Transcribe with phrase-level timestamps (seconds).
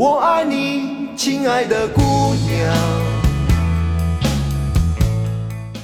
[0.00, 2.74] 我爱你，亲爱的姑娘。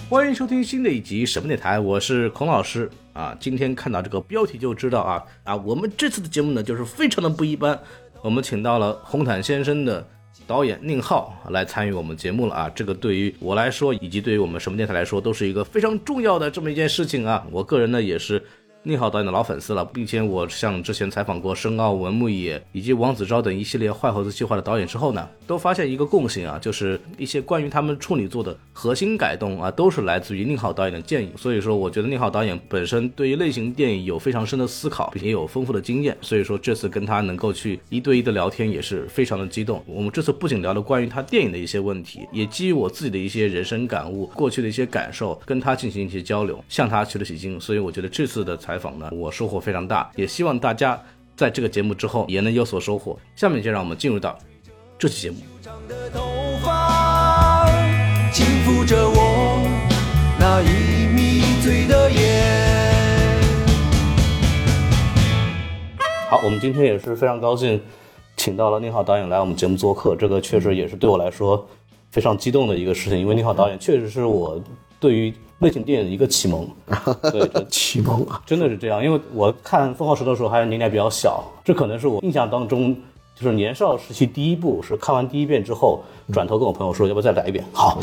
[0.09, 3.37] 欢迎收听新的一集什么电台，我是孔老师啊。
[3.39, 7.79] 今天看到这个标题就知道啊啊，我们这次的节目呢就是非常的不一般，
[8.23, 10.09] 我们请到了红毯先生的
[10.47, 12.71] 导演宁浩来参与我们节目了啊。
[12.75, 17.47] 这个对于我来说，以及对于我们什么电台来说，都是一个非常重要的这么一件事情啊。
[17.51, 18.43] 我个人呢也是。
[18.89, 31.33] 宁浩导演的老粉丝了，并且我像之前采访过申奥、文牧野以及王子昭等一系列坏猴子计划的导演之后呢，都发现一个共性啊，就是一些关于他们处女作的核心改动啊，都是来自于宁浩导演的建议。
[31.37, 36.17] 所以说，我觉得宁浩导演本身对于类型电影有非常深的思考，并且有丰富的经验。
[36.21, 39.83] 所以说，这次跟他能够去一对一的聊天也是非常的激动。
[39.85, 47.61] 我们这次不仅聊了关于他电影的一些问题，也基于我自己的一些人生感悟、过去的一些感受，跟他进行一些交流，向他取了取经。
[47.61, 49.59] 所以我觉得这次的采采访呢，我收获。
[49.59, 51.03] 非常大，也希望大家
[51.35, 53.19] 在这个节目之后也能有所收获。
[53.35, 54.39] 下面就让我们进入到
[54.99, 55.39] 这期节目。
[66.29, 67.81] 好，我们今天也是非常高兴，
[68.37, 70.15] 请到了宁浩导演来我们节目做客。
[70.15, 71.67] 这个确实也是对我来说
[72.11, 74.63] 非常激动的一个事情，因为宁浩导演确实是我
[75.01, 75.33] 对于。
[75.61, 76.69] 类型电影的一个启蒙，
[77.33, 79.03] 对，启蒙啊，真的是这样。
[79.03, 82.95] 因为我看《凤凰石头》的时候还年龄比较小，这可能是我印象当中
[83.35, 87.65] 就是年少时期第一部，是看完第一遍之后，转头跟我朋友说要不要再来一遍。
[87.73, 87.99] 好，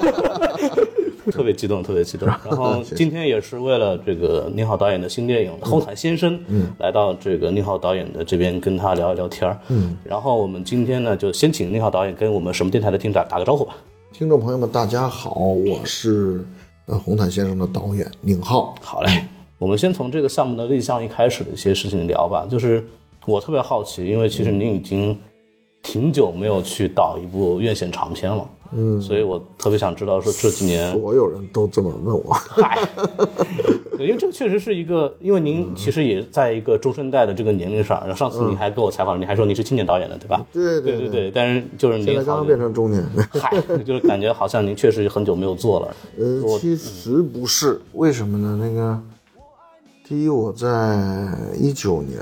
[1.32, 2.28] 特别激动，特别激动。
[2.28, 9.58] 然后 今天也是为了这个宁浩导演的新电影《后台先生》，嗯，来到这个宁浩导演的这边跟他聊一聊天儿。
[9.68, 13.74] 嗯，然后我们今天呢就先请宁浩导演跟我们什么电台的听众打个招呼吧。
[14.12, 16.44] 听众朋友们，大家好，我是。
[16.86, 19.24] 呃，红毯先生的导演宁浩，好嘞。
[19.58, 22.46] 我们先从这个项目的立项一开始的一些事情聊吧。
[22.48, 22.84] 就是
[23.26, 25.18] 我特别好奇，因为其实您已经
[25.86, 28.44] 挺久没有去导一部院线长片了。
[28.72, 32.76] 嗯，所以我特别想知道，说这几年所有人都这么问我，嗨，
[33.92, 38.00] 因为这个确实是一个，因为您其实也在一个中生代的这个年龄上。
[38.00, 40.44] 然后上次你还跟我采访，你还说您是青年导演的，对吧？
[40.52, 41.30] 对对对对。
[41.30, 45.96] 但是就是您 刚刚变成中年，嗨，就是感觉好像您确实很久没有做了。
[46.18, 48.58] 呃，其实不是，为什么呢？
[48.60, 49.00] 那个，
[50.08, 50.98] 第一，我在
[51.56, 52.18] 一九年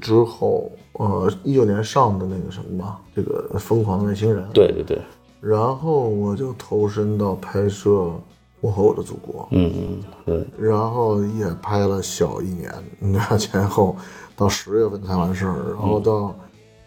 [0.00, 4.44] 之后，呃，一九年上的那个什么吧，这个《疯狂的外星人》。
[4.52, 5.00] 对对对。
[5.40, 7.90] 然后我就投身到拍摄
[8.60, 13.94] 《我和我的祖国》，嗯嗯，对，然后也拍了小一年，那前后
[14.34, 16.34] 到十月份才完事儿，然后到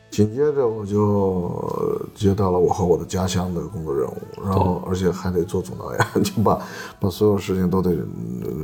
[0.09, 6.59] 紧接着我就接到了《我和我的家乡》的工作任务，然后而且还得做总导演，就把
[7.00, 7.95] 把所有事情都得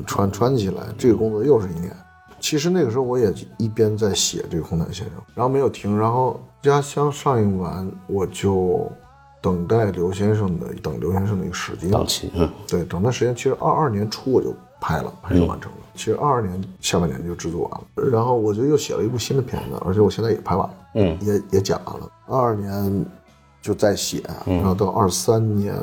[0.08, 1.96] 穿穿起来，这个工作又是一年。
[2.44, 8.92] 其实那个时候我也一边在写这个《红毯先生》，然后没有停，然后《家乡》上映完我就。
[9.44, 15.78] 等待刘先生的等刘先生的一个时间档期，嗯，对，等待时间其实二二年初我就拍了，拍就完成了。
[15.96, 22.10] 其实二二年下半年就制作完了，然后我就又写了一部新的片子，而且我现在也拍完了，嗯，也也剪完了。
[22.26, 23.06] 二二年
[23.62, 25.76] 就在写，然后到二三年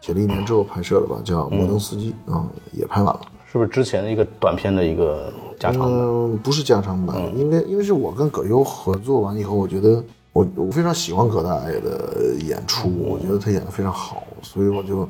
[0.00, 3.20] 写了一年之后拍摄的吧，叫《摩登司机》，嗯，也拍完了。
[3.52, 5.30] 是不是之前的一个短片的一个
[5.62, 5.82] 加长？
[5.88, 10.02] 嗯，不是加长版，因为因为是我跟葛优合作完以后，我觉得。
[10.34, 15.06] 我我非常喜欢葛大爷的演出，我觉得他演的非常好，所以我就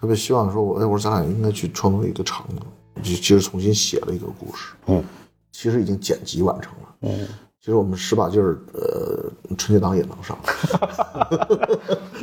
[0.00, 2.62] 特别希望说，我哎，我说咱俩应该去创作一个长的，
[3.02, 5.02] 就其实重新写了一个故事，嗯，
[5.50, 7.26] 其实已经剪辑完成了，嗯，
[7.58, 10.38] 其实我们使把劲儿，呃，春节档也能上。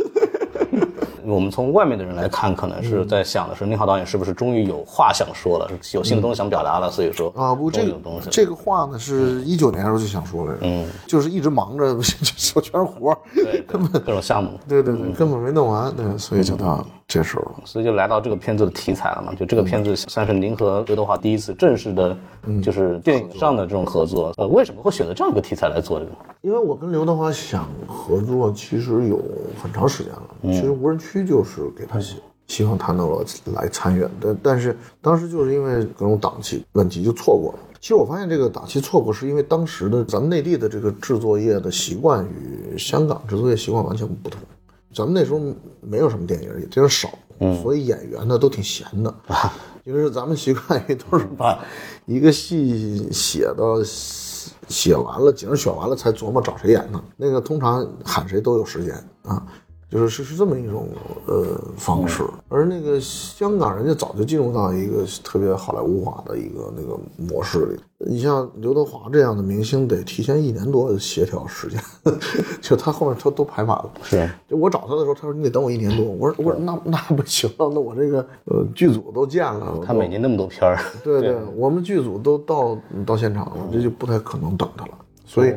[1.30, 22.16] 我们从外面的人来看，可能是在想的是，宁浩导演是不是终于有话想说了，有新的东西想表达了，所以说啊，不，这个东西，这个话呢是一九年时候就想说了，嗯，就是一直忙着手全是活对，根本各种项目，对对对，根本没弄完，对，所以就到这时候了，所以就来到这个片子的题材了嘛，就这个片子算是您和刘德华第一次正式的，
[22.62, 26.12] 就是电影上的这种合作，呃，为什么会选择这样一个题材来做这个？
[26.42, 29.20] 因为我跟刘德华想合作，其实有
[29.62, 31.26] 很长时间了，其实无人区。
[31.26, 32.16] 就是给他写，
[32.48, 33.08] 希望他能
[33.54, 37.60] 来参与，但但是当时就是因为各种档期问题就错过了。
[37.80, 44.40] 其实我发现这个档期错过是因为当时的咱们内地的这个制作业的习惯与香港制作业习惯完全不同。
[44.94, 45.40] 咱们那时候
[45.82, 47.10] 没有什么电影，也真少，
[47.62, 49.14] 所以演员呢都挺闲的，
[49.84, 51.64] 因为咱们习惯于都是把
[52.06, 53.82] 一个戏写到
[54.68, 57.04] 写完了，景选完了才琢磨找谁演呢。
[57.18, 58.94] 那个通常喊谁都有时间
[59.24, 59.46] 啊。
[59.90, 60.88] 就是是是这么一种
[61.26, 62.24] 呃方式。
[62.48, 67.80] 而那个香港人家早就进入到一个特别好莱坞化的一个那个模式里。
[68.08, 71.82] 你像刘德华这样的明星，得提前一年多的协调时间，
[72.62, 73.92] 就他后面他都排满了。
[74.04, 76.06] 是，就我找他的时候，他说你得等我一年多。
[76.06, 84.92] 我说我说那那不行了，那我这个呃剧组都建了，他每年那么多片儿， 对对，我们剧组都到到现场了，这就不太可能等他了。
[85.26, 85.50] 所以，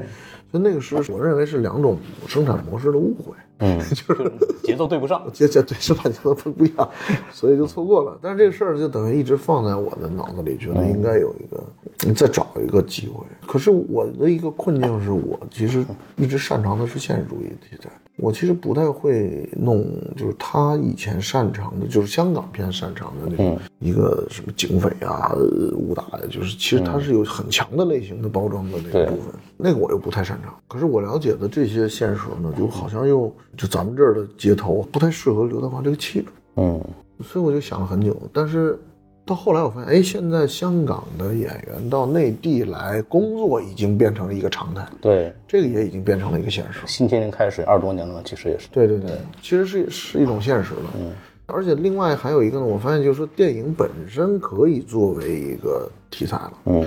[0.50, 1.96] 所以那个时候，我认为是两种
[2.26, 3.34] 生产模式的误会。
[3.64, 4.32] 嗯， 就是
[4.64, 5.22] 节奏对不上。
[5.32, 6.02] 节节对是吧？
[6.04, 6.90] 节奏不不一样，
[7.32, 8.18] 所以就错过了。
[8.20, 11.62] 但是这个事儿就等于一直放在我的脑子里，觉得应该有一个，
[12.06, 13.24] 你再找一个机会。
[13.46, 15.84] 可是我的一个困境是我其实
[16.16, 17.88] 一直擅长的是现实主义题材，
[18.22, 19.84] 我其实不太会弄，
[20.16, 30.54] 就是他以前擅长的，就是香港片擅长的那种一个什么警匪啊、呃武打呀，就是其实他是有很强的类型的包装的那个部分，那个我又不太擅长。
[30.68, 36.26] 可是我了解的这些现实呢，就好像又就咱们这儿的街头不太适合刘德华这个气质，
[36.58, 36.80] 嗯，
[37.24, 38.16] 所以我就想了很久。
[38.32, 38.78] 但是
[39.24, 46.80] 到后来我发现，哎，现在香港的演员到内地来工作已经变成了一个常态，对，这个也已经变成了一个现实。
[46.86, 48.68] 新天地开始二十多年了，其实也是。
[48.72, 50.90] 对对对，其实是是一种现实了。
[50.98, 51.12] 嗯，
[51.46, 56.52] 而且另外还有一个呢，我发现就是说电影本身可以作为一个题材了。
[56.64, 56.84] 嗯，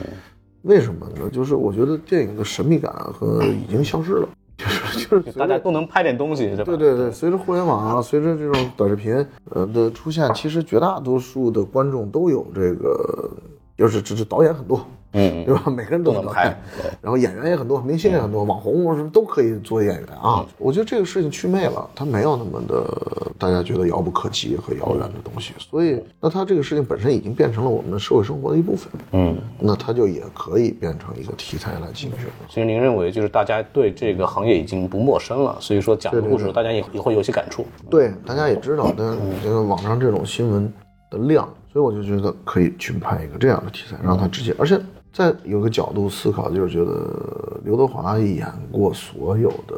[0.63, 1.29] 为什么呢？
[1.31, 6.63] 就是我觉得电影的神秘感和已经消失了，就是 就是大家都能拍点东西，对吧？
[6.65, 9.13] 对对对，随着互联网啊，随着这种短视频
[9.51, 13.29] 呃的出现，其实绝大多数的观众都有这个，
[13.77, 15.63] 就是只是导演很多，嗯对吧？
[15.69, 16.55] 每个人都都能拍，
[17.01, 20.45] 然后演员也很多，明星也很多，网红什么都可以做演员啊。
[20.57, 32.19] 我觉得这个事情祛魅了，它没有那么的大家觉得遥不可及和遥远的东西，所以那它这个事情本身已经变成了我们的社会生活的一部分，嗯，那它就也可以变成一个题材来进行。
[32.47, 37.65] 其实您认为就是大家对这个行业已经不陌生了，所以说讲的故事大家也也会有些感触。
[37.89, 40.71] 对，大家也知道，但这个网上这种新闻
[41.11, 44.81] 的量，所以我就觉得可以去拍一个这样的题材，让他直接，而且
[45.11, 49.75] 在有个角度思考，就是觉得刘德华演过所有的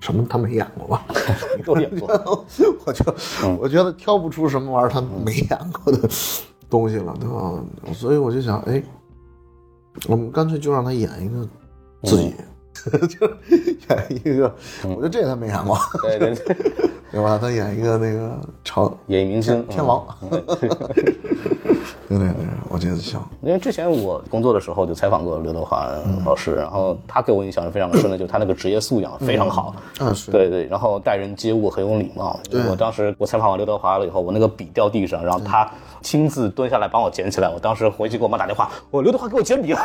[0.00, 1.04] 什么他没演过吧？
[1.66, 2.08] 都演过，
[2.86, 3.14] 我就
[3.60, 6.08] 我觉得挑不出什么玩意儿他没演过的
[6.70, 7.92] 东西了，对吧？
[7.92, 8.82] 所以我就想，哎，
[10.08, 11.46] 我们干脆就让他演一个
[12.04, 12.34] 自己。
[13.08, 13.26] 就
[13.88, 16.56] 演一个，我觉得这个他没演过，对对对，
[17.12, 17.38] 对吧？
[17.40, 20.06] 他演一个那个朝演艺明星天王，
[20.60, 20.68] 对。
[22.08, 22.28] 对对，
[22.68, 23.20] 我觉得行。
[23.42, 25.88] 因为之前我工作的时候就采访过刘德华
[26.24, 30.14] 老师，然后他给我印象是非常深的，就是他那个职业素养非常好，嗯。
[30.14, 32.38] 是，对对，然后待人接物很有礼貌。
[32.70, 35.68] 我当时我采访完刘德华了以后，我那个笔掉地上，然后他
[36.06, 37.48] 亲自蹲下来帮我捡起来。
[37.48, 39.80] 我当时回去给我妈打电话，我刘德华给我捡笔了，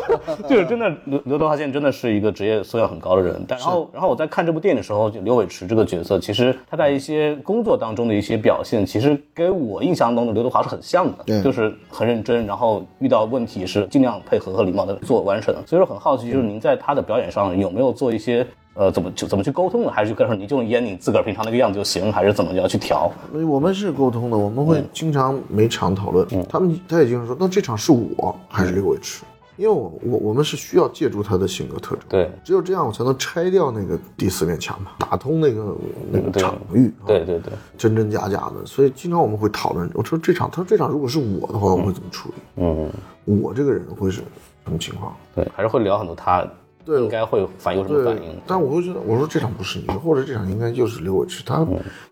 [0.48, 3.44] 就是真的刘刘德华现在真的是一个职业素养很高的人。
[3.46, 15.54] 但然后然后我在看这部电影的时候，就刘伟驰这个角色，其实他在一些工作当中的一些表现，其实跟我印象中的刘德华是很像的，对就是很认真，然后遇到问题是尽量配合和礼貌的做完成。
[15.66, 18.46] 所以说很好奇，就是您在他的表演上有没有做一些
[18.76, 23.10] 呃怎么就怎么去沟通呢，还是就跟说你就演你自个儿平常那个样子就行，还是怎么要去调？
[23.48, 26.26] 我们是沟通的，我们会经常每场讨论。
[26.30, 29.24] 嗯他们他也经常说，那这场是我还是刘伟驰？
[29.56, 35.74] 因为我我我们是需要借助他的性格特征，对只有这样我才能拆掉那个第四面墙嘛，打通那个
[36.12, 36.92] 那个场域。
[37.00, 39.90] 啊对对对，真真假假的，所以经常我们会讨论。
[39.94, 42.34] 我说这场，他说这场如果是我的话，我会怎么处理？
[42.56, 42.90] 嗯，
[43.24, 44.18] 我这个人会是
[44.64, 45.16] 什么情况？
[45.34, 46.46] 对，还是会聊很多他
[46.86, 48.24] 对应该会反有什么反对。
[48.24, 51.66] 应。，但我会觉得，我说这场不是你，或者这场应该就是刘伟驰，他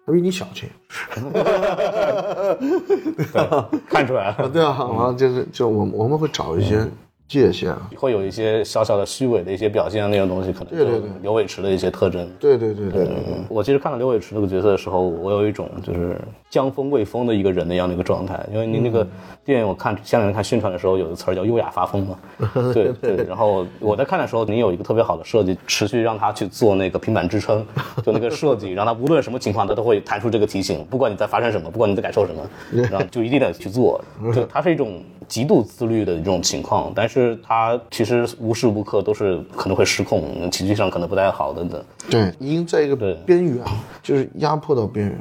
[0.04, 0.68] 他比你小气，
[3.88, 6.84] 看出来了， 对啊，然后就是就我们我们会找一些
[7.26, 12.28] 界限啊，会有一些小小的虚伪的一些表现，那种东西可能对对对刘伟驰的一些特征。
[12.38, 13.08] 对对对对
[13.48, 18.38] 我其实看到刘伟驰这个角色的时候，我有一种就是将风未风的一个人的样的一个状态。
[18.52, 19.06] 因为您那个
[19.44, 22.18] 电影，我看香港人看宣传的时候，有个词儿叫“优雅发疯”嘛。
[22.74, 23.24] 对对。
[23.24, 27.66] 然后我在看的时候，您有一个特别好的设计，持续让他去做那个平板支撑，
[28.04, 34.00] 就那个设计，让他无论什么情况，他都会弹出这个提醒，不管你在发生什么，不管你在感受什么，然后就一定得去做。
[34.34, 41.84] 就他是一种极度自律的这种情况，但是他其实无时无刻都是可能会失控，情绪上可能不太好等等。
[42.10, 43.64] 对，已经在一个对边缘，
[44.02, 45.18] 就是压迫到边缘。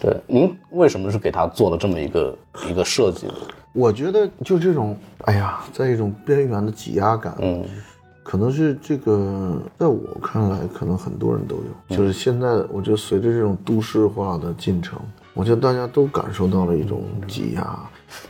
[0.00, 2.36] 对，您为什么是给他做了这么一个
[2.68, 3.34] 一个设计呢？
[3.72, 7.64] 我觉得就这种，哎呀，在一种边缘的挤压感，嗯，
[8.22, 11.96] 可能是这个，在我看来，可能很多人都有。
[11.96, 14.98] 就是现在，我觉得随着这种都市化的进程，
[15.32, 17.78] 我觉得大家都感受到了一种挤压。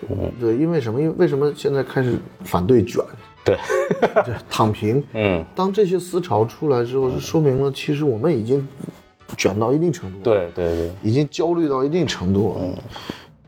[0.09, 1.01] 嗯，对，因为什么？
[1.01, 3.03] 因为为什么现在开始反对卷？
[3.45, 3.57] 对，
[4.25, 5.03] 对，躺平。
[5.13, 8.67] 嗯，当这些思潮出来之后，就说明了其实我们已经
[9.37, 12.83] 卷到一定程度，，对对对，已经焦虑到一定程度了，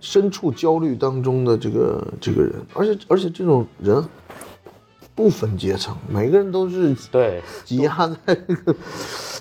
[0.00, 4.04] 身处焦虑当中的这个这个人，而且而且这种人
[5.16, 8.72] 不分阶层，每个人都是对，挤压在这个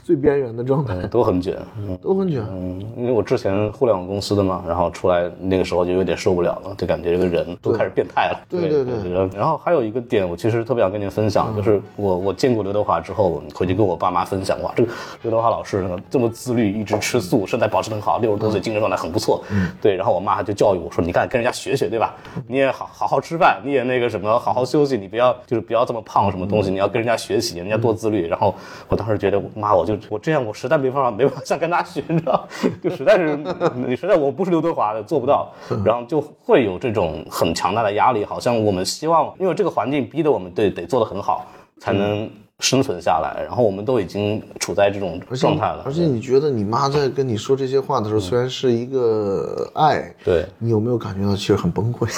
[0.07, 1.57] 最边缘的状态，都很卷。
[1.77, 2.41] 嗯都很卷。
[2.49, 8.39] 嗯，因为我之前互联网公司的嘛，然后出来那个时候就有点受不了了，就感觉这个人都开始变态了。
[8.47, 9.37] 对对对对。
[9.37, 14.89] 然后还有一个点，我其实特别想跟您分享，就是我我见过刘德华之后，回去跟我爸妈分享，哇，这个
[15.23, 19.43] 刘德华老师这么自律，一直吃素，身材保持得很好，六十多岁精神状态很不错。
[19.51, 19.93] 嗯，对。
[19.97, 22.15] 然后我妈就教育我说，你看跟人家学学，对吧？
[22.47, 28.25] 你也好好好吃饭，你也那个什么好好休息，你不要就是不要这么胖什么东西，你要跟人家学习，人家多自律。
[28.27, 28.55] 然后
[28.87, 32.47] 我当时觉得，妈，我就我这样，我实在没办法，没办法像跟他学，你知道，
[32.81, 33.37] 就实在是
[33.73, 35.51] 你实在我不是刘德华的，做不到，
[35.83, 41.45] 然后就会有这种很强大的压力，好像我们希望，因为这个环境逼得我们得得做得很好，
[41.79, 52.11] 才能生存下来，然后我们都已经处在这种状态了，而且你觉得你妈在跟你说这些话的时候，虽然是一个爱，对，你有没有感觉到其实很崩溃？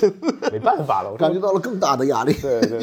[0.52, 2.34] 没办法了，我感觉到了更大的压力。
[2.34, 2.80] 对对，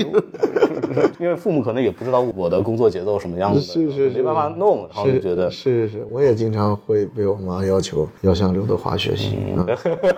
[1.20, 9.64] 因为父母可能也不知道我的工作节奏什么样子的，是是是没办法弄，然后就觉得是是是，我也经常会被我妈要求要向刘德华学习啊，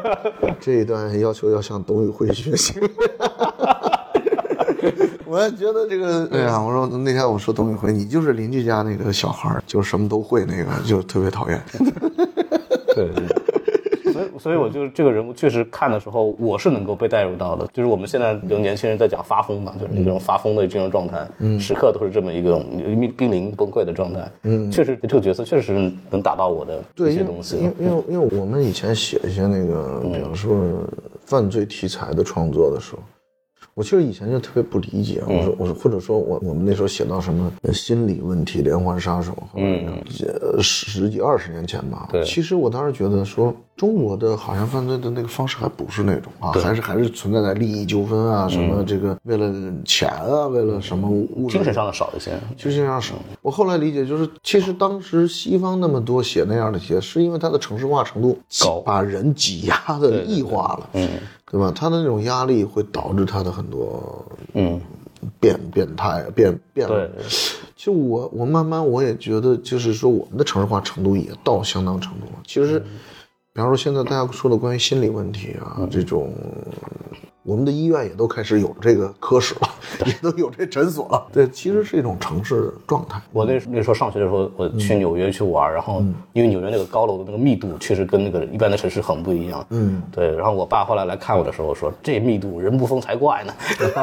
[0.62, 2.80] 这一段要求要向董宇辉学习。
[5.30, 11.62] 我还觉得这个， 对呀，我说那天我说董宇辉，你就是邻居家那个小孩儿，就什么都会那个，就特别讨厌。
[12.96, 13.26] 对对。
[14.14, 17.68] 所以，所以我就这个人物确实看的时候，我是能够被带入到的。
[17.74, 24.32] 就是我们现在有年轻人在讲发疯嘛，就是那种发疯的这种状态，嗯，时刻都是这么一个濒濒临崩溃的状态。
[24.44, 27.58] 嗯，确实这个角色确实能打到我的对，一些东西。
[27.58, 30.56] 因为因为因为我们以前写一些那个，比如说
[31.26, 33.02] 犯罪题材的创作的时候，
[33.76, 39.84] 我其实以前就特别不理解，我说我说或者说我我们那时候写到什么呃心理问题、连环杀手，后来
[40.42, 42.24] 呃十几二十年前吧，对。
[42.24, 49.54] 其实我当时觉得说中国的好像犯罪的那个方式还不是那种啊，还是还是存在在利益纠纷啊，什么这个为了
[49.84, 53.16] 钱啊，为了什么物质精神上的少一些，精神上少。
[53.42, 61.10] 我后来理解就是，其实当时西方那么多写那样的题，是因为它的城市化程度高把人挤压的异化了，嗯
[61.56, 61.72] 对吧？
[61.74, 64.82] 他的那种压力会导致他的很多嗯，
[65.40, 66.86] 变变态变变。
[66.86, 67.10] 了，
[67.78, 72.34] 其实我我慢慢我也觉得，就是说我们的城市化程度也到相当程度了。
[72.46, 72.78] 其实，
[73.54, 76.34] 比方说现在大家说的关于心理问题啊，这种。
[77.46, 79.70] 我们的医院也都开始有这个科室了，
[80.08, 81.28] 也都有这诊所了。
[81.32, 83.22] 对，其实是一种城市状态。
[83.32, 89.64] 我那那时候上学的时候，我去纽约去玩，然后因为纽约那个高楼的那个密度确实跟那个一般的城市很不一样。
[89.70, 90.36] 嗯，对。
[90.36, 93.54] 然后我爸后来来看我的时候说：“这密度人不疯才怪呢。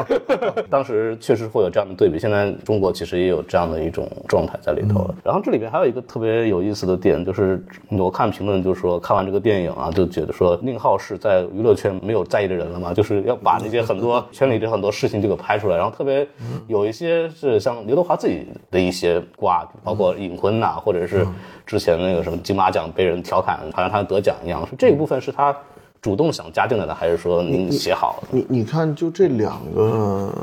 [0.71, 2.17] ”当时确实会有这样的对比。
[2.17, 5.13] 现在中国其实也有这样的一种状态在里头。
[5.21, 15.77] 然后这里边还有一个特别有意思的点，就是我看评论就说看完这个电影啊，就觉得说宁浩是在娱乐圈没有在意的人了嘛，就是要把那些很多圈里的很多事情就给拍出来。
[15.77, 16.27] 然后特别
[16.67, 21.25] 有一些是像刘德华自己的一些瓜，包括隐婚呐、或者是
[21.65, 24.65] 之前那个什么金马奖被人调侃，好像他得奖一样。
[24.67, 25.55] 是这一部分是他
[26.01, 28.27] 主动想加进来的，还是说您写好的？
[28.31, 30.33] 你你看，就这两个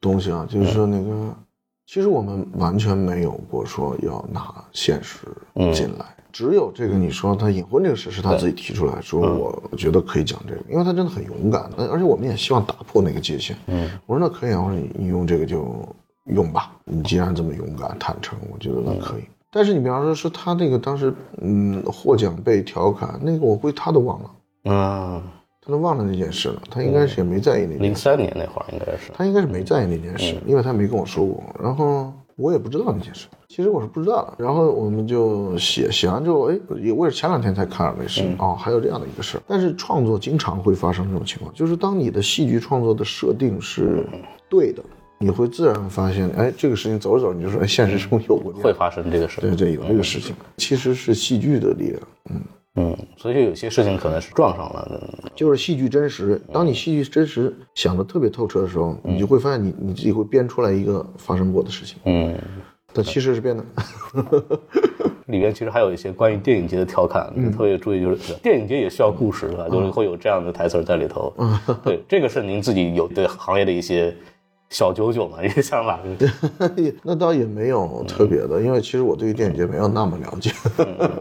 [0.00, 1.34] 东西啊，就是说那个，
[1.86, 5.26] 其实我们完全没有过说要拿现实
[5.72, 9.20] 进来，只有这个你说他隐婚这个事是他自己提出来说，
[9.70, 13.56] 我觉得可以讲这个，因为他真的很勇敢，而且我们也希望打破那个界限。
[13.66, 15.66] 嗯，我说那可以啊，我说你你用这个就
[16.26, 19.22] 用吧，你既然这么勇敢坦诚，我觉得那可以。
[19.52, 24.72] 但是你比方说是他那个当时嗯获奖被调侃，那个我估计他都忘了。
[24.72, 25.22] 啊，
[25.60, 29.10] 他都忘了那件事了，他应该是也没在意那件事，零三年那会儿应该是。
[29.12, 34.44] 他应该是没在意那件事，因为他没跟我说过，然后我也不知道那件事，其实我是不知道的。
[34.44, 39.42] 然后我们就写写完之后，哎，也我也是前两天才看了那事，哦，还有这样的一个事儿。
[39.46, 44.06] 但是创作经常会发生这种情况，就是当你的戏剧创作的设定是
[44.48, 44.82] 对的，
[45.18, 49.40] 你会自然发现，哎，这个事情走着走着你就说，哎，现实中有会发生这个事。
[49.40, 52.40] 对对，有这个事情，其实是戏剧的力量，嗯。
[52.76, 55.30] 嗯，所以有些事情可能是撞上了的。
[55.34, 56.40] 就是戏剧真实。
[56.52, 62.38] 当你戏剧真实想的特别透彻的时候，你就会发现你你自己会编出来一个发生过的事情，嗯，
[62.92, 63.64] 但其实是编的。
[65.26, 69.68] 里面其实还有一些关于电影节的调侃，特别注意，就是电影节也需要故事，是吧？
[69.68, 71.32] 就是会有这样的台词在里头。
[71.84, 74.12] 对，这个是您自己有对行业的一些
[74.70, 76.00] 小九九嘛， 一个想法。
[77.04, 80.50] 那倒也没有特别的，因为其实我对于电影节没有那么了解。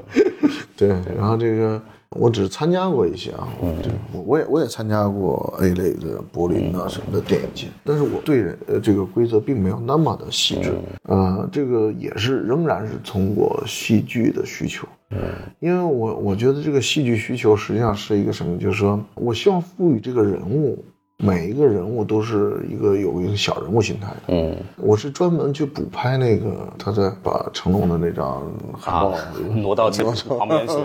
[0.77, 0.87] 对，
[1.17, 3.49] 然后这个我只是参加过一些啊，
[3.83, 15.17] 对我我也我也参加过 A 类的柏林啊什么的电影节，但是我对人呃这个规则并没有那么的细致，呃，这个也是仍然是通过戏剧的需求，嗯
[15.59, 20.81] 因为我我觉得这个戏剧需求实际上是一个什么，就是说我希望赋予这个人物。
[21.21, 28.41] 每一个人物都是一个有一个小人物心态的，嗯，我是专门去补拍那个他在把成龙的那张
[28.79, 29.19] 海报啊，
[29.55, 30.75] 挪到前旁边去，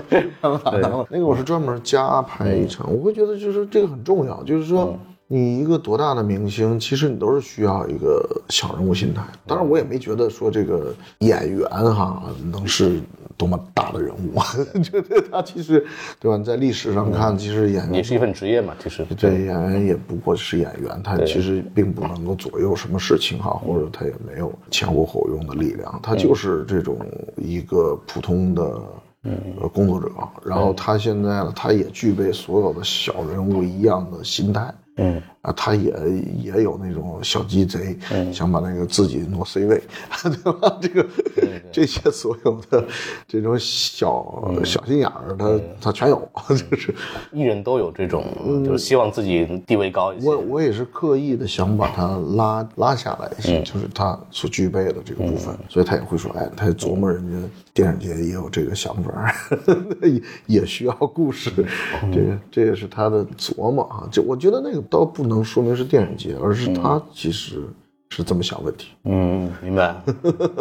[1.09, 9.23] 那个我是专门加拍一场，我会觉得就是这个很重要，就是说你一个多大的明星，其实你都是需要一个小人物心态。
[9.47, 13.01] 当然，我也没觉得说这个演员哈能是
[13.37, 14.39] 多么大的人物，
[14.85, 15.85] 觉得他其实
[16.21, 16.37] 对吧？
[16.45, 19.05] 在历史上看，其实演员也是一份职业嘛，其实。
[19.17, 26.99] 对演员也不过是演员，他其实并不能够左右什么事情哈，或者他也没有前呼后拥的力量，他就是这种
[27.37, 28.81] 一个普通的。
[29.59, 30.11] 呃，工作者，
[30.45, 35.93] 然后他现在呢，他也具备所有的小人物一样的心态，嗯，啊，他也
[36.43, 37.97] 也有那种小鸡贼，
[38.33, 39.83] 想把那个自己挪 C 位，
[40.25, 40.79] 对吧？
[40.81, 41.07] 这个
[41.71, 42.83] 这些所有的
[43.29, 46.95] 这种小小心眼儿，他他全有， 就是
[47.31, 48.25] 艺人都有这种，
[48.65, 50.27] 就是希望自己地位高一些。
[50.27, 59.35] 我我也是刻意的想把他拉拉下来一些，就是他所具备的这个部分，所以他也会说，哎，他琢磨人家电影节也有这个想法，
[60.03, 60.23] 也
[60.61, 61.51] 也需要故事，
[62.11, 64.09] 这个这也是他的琢磨啊。
[64.11, 67.63] 就我觉得那个倒不能说明是电影节，而是他其实
[68.11, 68.89] 是这么想问题。
[69.05, 69.95] 嗯，明白，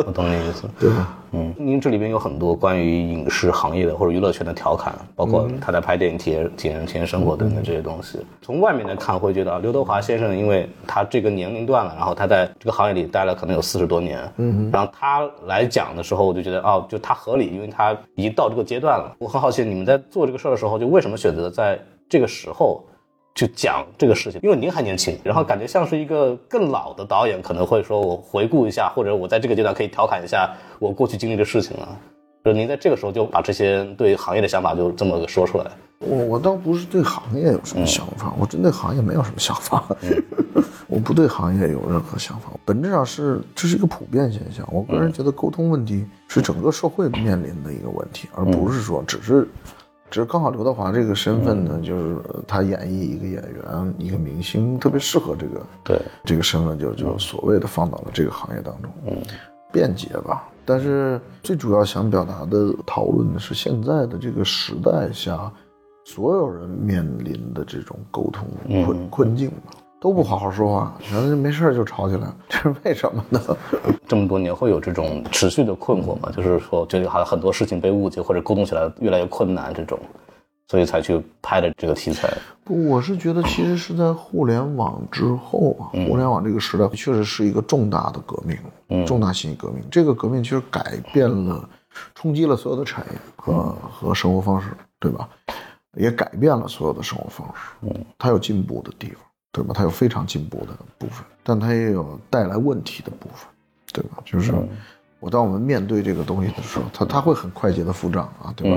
[0.06, 0.68] 我懂你意思。
[0.80, 1.18] 对吧？
[1.34, 8.20] 嗯，您这里边有很多关于影视行业的或者娱乐圈的调侃，包括他在拍电影体验体验体验生活等等这些东西。
[8.42, 19.16] 从外面来看，会觉得啊，刘德华先生，因为他这个年龄段了，然后他在这个行业里待了可能有四十多年，嗯，然后他来讲的时候，我就觉得哦，就他合理，因为他已经到这个阶段了。
[19.20, 22.84] 我很好奇，你们在做这个事儿的时候，就为什么选择在这个时候？
[23.36, 31.98] 去讲这个事情，因为您还年轻，然后感觉像是一个更老的导演可能会说，我回顾一下，或者我在这个阶段可以调侃一下我过去经历的事情了。
[32.46, 35.72] 就您在这个时候就把这些对行业的想法就这么说出来。
[36.00, 39.84] 我我倒不是对行业有什么想法，我真对行业没有什么想法，
[40.88, 42.50] 我不对行业有任何想法。
[42.66, 44.68] 本质上是这是一个普遍现象。
[44.72, 49.48] 我个人觉得沟通问题是整个社会面临的一个问题，而不是说只是。
[50.14, 59.18] 只是刚好刘德华这个身份呢，就是他演绎一个演员、一个明星，特别适合这个对这个身份，就就所谓的放到了这个行业当中，嗯，
[59.72, 60.48] 便捷吧。
[60.66, 65.52] 但是最主要想表达的讨论的是现在的这个时代下，
[66.06, 68.48] 所有人面临的这种沟通
[68.86, 69.74] 困困境吧。
[70.04, 73.40] 都不好好说话，然后没事就吵起来， 这是为什么呢？
[74.06, 76.30] 这么多年会有这种持续的困惑吗？
[76.36, 79.98] 就是说，觉得好像很多事情被误解或者沟通起来越来越困难，这种，
[80.68, 82.30] 所以才去拍的这个题材。
[82.66, 89.82] 不，我是觉得其实是在互联网之后啊，互联网这个时代确实是一个重大的革命，重大信息革命。
[89.90, 91.64] 这个革命其实改变了、
[92.14, 94.68] 冲击了所有的产业和和生活方式，
[95.00, 95.30] 对吧？
[95.96, 97.62] 也改变了所有的生活方式。
[97.84, 99.18] 嗯，它有进步的地方。
[99.54, 99.72] 对吧？
[99.74, 103.48] 它有非常进步的部分，但它也有带来问题的部分，
[103.94, 104.18] 对吧？
[104.26, 104.52] 就是
[105.20, 108.76] 我当我们面对这个东西的时候，它它会很快捷的付账啊，对吧？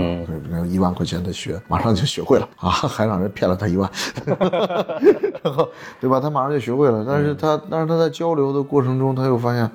[0.53, 3.91] 嗯，一万块钱的学，马上就学会了啊， 还让人骗了他一万，
[5.43, 5.69] 然后
[6.01, 6.21] 对吧？
[6.21, 9.69] 他马上就学会了，但是他但是他在交流的过程中，他又发现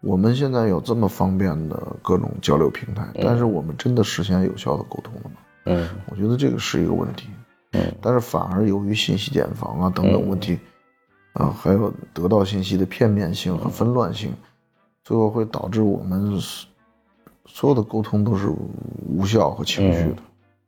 [0.00, 5.36] 我们现在有这么方便的各种交流平台，但是我们真的实现有效的沟通了吗？
[5.64, 7.28] 嗯，我觉得这个是一个问题。
[8.00, 10.58] 但是反而由于信息茧房啊等等问题，
[11.34, 14.32] 啊，还有得到信息的片面性和纷乱性，
[15.04, 16.38] 最后会导致我们
[17.46, 18.48] 所有的沟通都是
[19.08, 20.16] 无效和情绪的。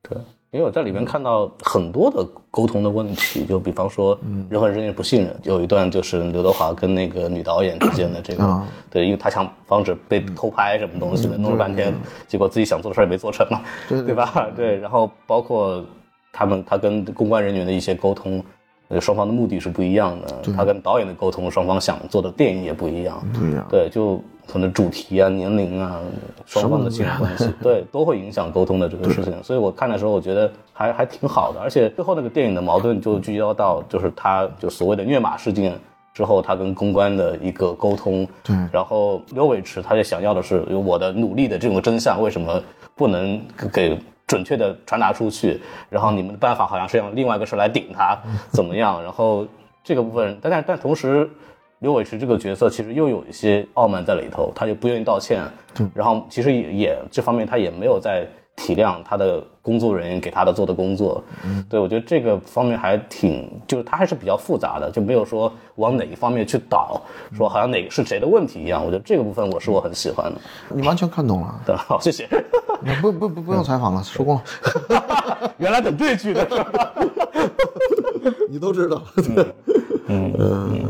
[0.03, 0.19] 对，
[0.51, 4.19] 因为我在里面看到很多的沟通的问题，就比方说
[4.51, 11.95] 人和人之间不信任，有一段就是刘德华跟那个女导演之间的这个，对，因为他想防止被偷拍什么东西的，弄了半天，
[12.27, 14.49] 结果自己想做的事儿也没做成嘛，对吧？
[14.55, 15.85] 对，然后包括。
[16.33, 18.43] 他们他跟公关人员的一些沟通，
[18.89, 20.53] 呃，双方的目的是不一样的。
[20.57, 23.23] 他跟导演的沟通，双方想做的电影也不一样。
[23.33, 23.67] 不一样。
[23.69, 26.01] 对，就可能主题啊、年龄啊、
[26.47, 29.35] 双方的性关系，对，都会影响沟通的这个 事情。
[29.43, 31.61] 所以我看的时候，我觉得还还挺好的。
[31.61, 35.75] 而且最后那个电影的矛盾就聚焦到，就是他就所谓的虐马事件
[36.15, 38.27] 之后，他跟公关的一个沟通。
[38.43, 38.57] 对。
[38.73, 42.63] 然后刘伟驰他就想要的是，我的努力的这种真相，为什么
[42.95, 43.39] 不能
[43.73, 43.99] 给？
[44.29, 45.61] 准确的传达出去，
[45.91, 48.17] 然后你们的办法好像是用另外一个事来顶他，
[48.53, 49.03] 怎么样？
[49.03, 49.45] 然后
[49.83, 51.29] 这个部分，但但但同时，
[51.79, 55.43] 刘伟驰这个角色其实又有一些傲慢在里头，他就不愿意道歉，
[55.95, 58.27] 然后其实也也这方面他也没有在
[58.59, 61.23] 体谅他的工作人员给他的做的工作。
[61.45, 67.01] 嗯，对我觉得这个方面还挺，就是他还是比较复杂的，就没有说往哪一方面去倒，
[67.33, 68.85] 说好像哪个是谁的问题一样。
[68.85, 70.41] 我觉得这个部分我是我很喜欢的。
[70.75, 72.29] 你完全看懂了，对，好，谢谢。
[72.83, 74.43] 你不不不不用采访了，收工了。
[75.59, 76.93] 原来等这句的是吧？
[78.51, 79.03] 你都知道。
[80.07, 80.83] 嗯，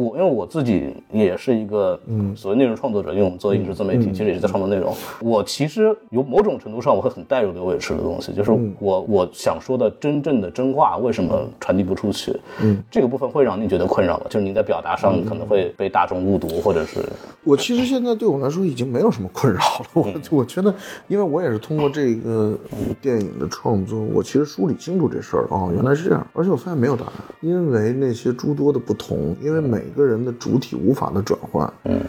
[0.00, 4.94] 我因为我自己也是一个嗯所谓内容创作者，因为我们做影视自媒体，其实也是在创作内容。
[5.20, 12.34] 我其实有某种程度上，我会很带入刘伟驰的东西，就是我我想说的真正的真话，为什么传递不出去？
[12.62, 14.26] 嗯，这个部分会让你觉得困扰吗？
[14.30, 17.00] 就是您在表达上可能会被大众误读，或者是
[17.44, 19.86] 我其实现在对我来说已经没有什么困扰了。
[19.92, 20.74] 我我觉得，
[21.08, 22.56] 因为我也是通过这个
[23.02, 26.26] 电影的创作，我其实梳理清楚这事儿哦，原来是这样。
[26.32, 32.00] 而且我发现没有答案，因为那些诸多的不同，因为每个人的主体无法的转换，嗯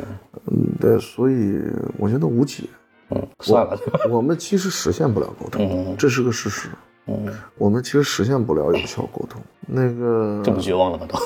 [0.47, 1.59] 嗯，对，所以
[1.97, 2.63] 我觉得无解。
[3.09, 3.77] 嗯，算了，
[4.09, 6.69] 我们其实实现不了沟通，这是个事实。
[7.07, 9.41] 嗯，我们其实实现不了有效沟通。
[9.67, 11.05] 那个这么绝望了吗？
[11.09, 11.19] 都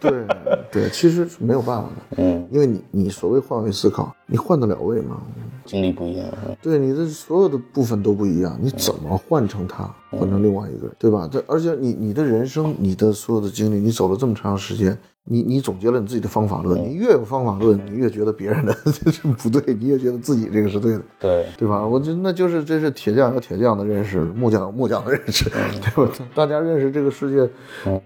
[0.00, 0.24] 对
[0.72, 2.22] 对，其实是没有办法的。
[2.22, 5.20] 嗯，因为你你所谓换位思考，你换得了位吗？
[5.64, 6.26] 经历不一样。
[6.62, 11.28] 对，你的所有的部分都不一样，你怎么换成他，换成另外一个人，对吧？
[11.30, 14.96] 这而且你你的人生，你的所有的经历，你走了这么长时间。
[15.28, 18.72] 你你总结了你自己的方法论，你越有方法论，你越觉得别人的
[19.10, 21.84] 是不对，你越觉得自己这个是对的，对对吧？
[21.84, 26.12] 我觉得那就是这是铁匠有铁匠的认识，木匠有木匠的认识，对吧？
[26.32, 27.50] 大家认识这个世界，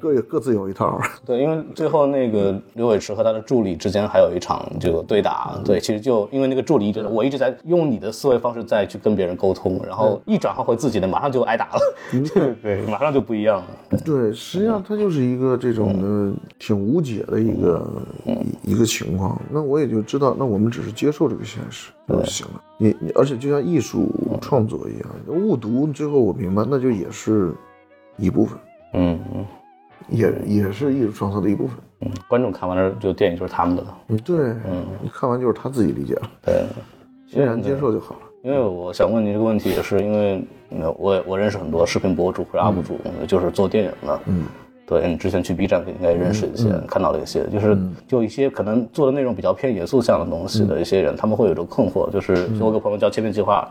[0.00, 0.98] 各有各自有一套。
[1.26, 11.80] 对，因为最后那个刘伟驰和他的助理之间还有一场这个对打，对，其实就因为那个助理一直我一直在用你的思维方式再去跟别人沟通，然后一转换回自己的，马上就挨打了，
[12.62, 13.98] 对，马上就不一样了。
[14.04, 17.24] 对，实际上它就是一个这种的挺无解。
[17.30, 17.86] 的一个
[18.24, 22.60] 一一个情况，那我也就知道，那我们只是接受这个现实就行了。
[22.78, 24.08] 你你，而且就像艺术
[24.40, 27.52] 创作一样，误读最后我明白，那就也是
[28.16, 28.58] 一部分，
[28.94, 29.46] 嗯嗯，
[30.08, 31.76] 也也是艺术创作的一部分。
[32.00, 33.98] 嗯，观众看完了，就电影就是他们的了。
[34.08, 36.30] 嗯，对，嗯，你看完就是他自己理解了。
[36.42, 36.64] 对，
[37.28, 38.20] 欣然接受就好了。
[38.42, 40.42] 因为我想问你这个问题，也是因为
[40.96, 44.44] 我我认识很多视频博主或者 UP 主，就是做电影的，嗯。
[44.87, 53.70] 对你之前去 B 站应该认识一些，看到了一些，就是就一些可能做的内容比较偏严肃向的东西的一些人，他们会有种困惑，就是我有个朋友叫千面计划。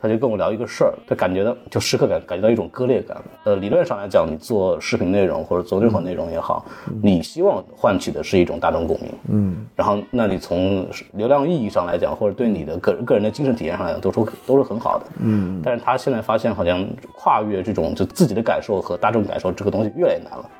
[0.00, 3.16] 他就跟我聊一个事儿，他感觉到就时刻感感觉到一种割裂感。
[3.44, 6.66] 呃，理论上来讲，你做视频内容或者做任何内容也好，
[7.02, 9.10] 你希望唤起的是一种大众共鸣。
[9.28, 15.06] 嗯，然后那你从流量意义上来讲，或者对你的个人个人的精神体验上来讲，都是都是很好的。
[15.20, 20.50] 嗯，但是他现在发现，好像跨越这种就自己的感受和大众感受这个东西越来越难了，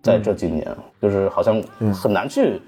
[0.00, 0.64] 在这几年，
[1.02, 1.60] 就是好像
[1.92, 2.60] 很难去。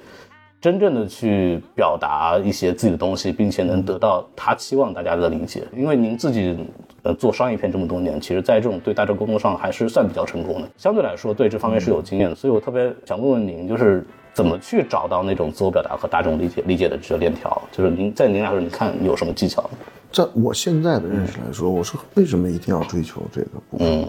[0.61, 5.63] 真正的去表达一些自己的东西，并且能得到他期望大家的理解。
[5.77, 6.57] 因为您自己
[7.03, 12.35] 呃做商业片这么多年，其实在这种对大众沟通上还是算比较成功的，相对来说对这方面是有经验的。
[12.35, 17.63] 所以我特别想问问您，就是怎么去找到那种自我表达和大众理解理解的这个链条？
[17.71, 19.71] 就是您在您来说，你看有什么技巧？
[20.11, 24.09] 在我现在的认识来说，我说为什么一定要追求这个部分？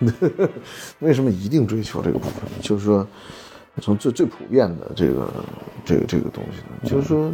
[0.00, 0.12] 嗯
[0.98, 2.42] 为什么一定追求这个部分？
[2.60, 3.06] 就是说。
[3.80, 5.28] 从最最普遍的这个
[5.84, 7.32] 这个这个东西呢，就是说，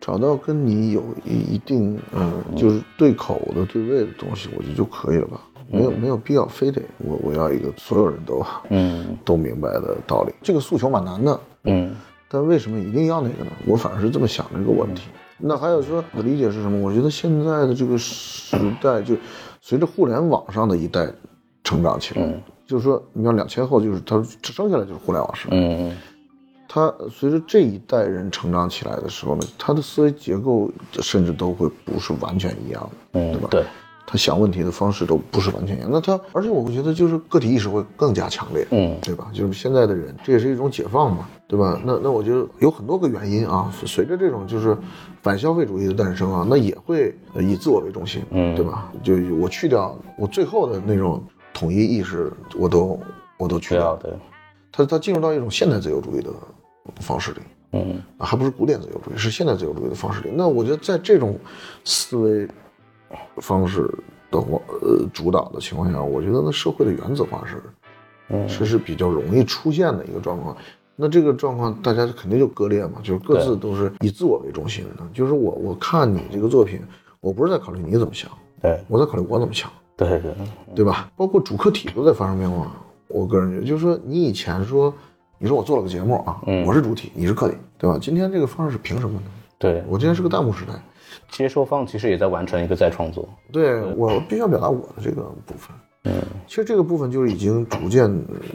[0.00, 11.94] 找到跟你有一一定嗯，就是对口的对味的东西，我觉得就可以了吧，没有没有必要非得我我要一个所有人都嗯 都明白的道理，这个诉求蛮难的嗯，
[12.28, 13.50] 但为什么一定要那个呢？
[13.66, 15.08] 我反而是这么想这个问题。
[15.38, 16.80] 那还有说我的理解是什么？
[16.80, 19.14] 我觉得现在的这个时代，就
[19.60, 21.12] 随着互联网上的一代
[21.62, 22.22] 成长起来。
[22.66, 25.56] 就是说，你像两千后，就是他生下来就是互联网时代。
[25.56, 25.96] 嗯嗯。
[26.68, 33.48] 他随着这一代人成长起来的时候呢，他的思维结构甚至都会不是完全一样的，嗯对吧？
[33.50, 33.64] 对。
[34.08, 35.88] 他想问题的方式都不是完全一样。
[35.92, 39.28] 那他，而且我会觉得，就是个体意识会更加强烈，嗯，对吧？
[39.32, 41.80] 就是现在的人，这也是一种解放嘛，对吧？
[41.84, 43.68] 那那我觉得有很多个原因啊。
[43.84, 44.76] 随着这种就是
[45.22, 48.92] 反消费主义的诞生啊，那也会以自我为中心，嗯，对吧？
[49.02, 51.22] 就我去掉我最后的那种。
[51.56, 53.00] 统一意识，我都
[53.38, 53.96] 我都去掉。
[53.96, 54.12] 对，
[54.70, 56.30] 他他进入到一种现代自由主义的
[56.96, 57.38] 方式里，
[57.72, 60.30] 嗯，还不是古典自由主义，是现代自由主义的方式里。
[60.34, 61.38] 那我觉得在这种
[61.82, 62.46] 思维
[63.38, 63.90] 方式
[64.30, 67.62] 的话，呃，主导的情况下，我觉得那社会的原则化是，
[68.28, 70.54] 嗯，是是比较容易出现的一个状况。
[70.94, 75.02] 那这个状况，大家肯定就割裂嘛，就是各自都是以自我为中心的。
[75.14, 76.82] 就是我我看你这个作品，
[77.20, 79.70] 我不是在考虑你怎么想，对我在考虑我怎么想。
[79.96, 80.34] 对对，
[80.74, 81.10] 对吧？
[81.16, 82.70] 包括主客体都在发生变化。
[83.08, 84.92] 我个人觉得，就是说，你以前说，
[85.38, 87.98] 你说我做了个节目啊，我是主体，你是客体，对吧？
[88.00, 89.26] 今天这个方式是凭什么呢？
[89.58, 90.74] 对，我今天是个弹幕时代，
[91.30, 93.26] 接收方其实也在完成一个再创作。
[93.50, 95.74] 对我必须要表达我的这个部分。
[96.04, 98.10] 嗯，其实这个部分就是已经逐渐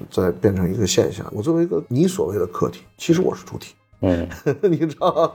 [0.09, 1.25] 在变成一个现象。
[1.31, 3.73] 我作为一个你所谓的客体，其实我是主体。
[4.01, 4.27] 嗯，
[4.63, 5.33] 你知道，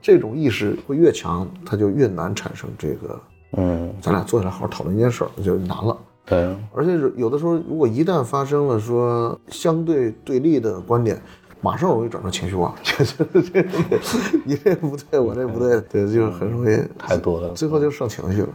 [0.00, 3.20] 这种意识会越强，它就越难产生这个。
[3.56, 5.96] 嗯，咱俩坐下来好好讨论一件事儿，就难了。
[6.24, 11.20] 对，而且有的时候，如果一旦发生了说相对对立的观点，
[11.60, 12.74] 马上容易转成情绪化。
[14.44, 18.48] 你这不对，我这不对，对，就很容易太多了，最后就剩情绪了。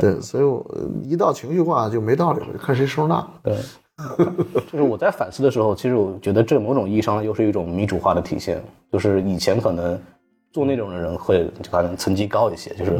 [0.00, 0.62] 对，所以我
[1.02, 3.26] 一到情绪化就没道理了，就看谁声大。
[3.42, 3.56] 对，
[4.70, 8.62] 就是我在反思的时候，其实我觉得这某种意义上又是一种民主化的体现，
[8.92, 9.98] 就是以前可能。
[10.58, 12.90] 做那种的人会就可能层级高一些，就是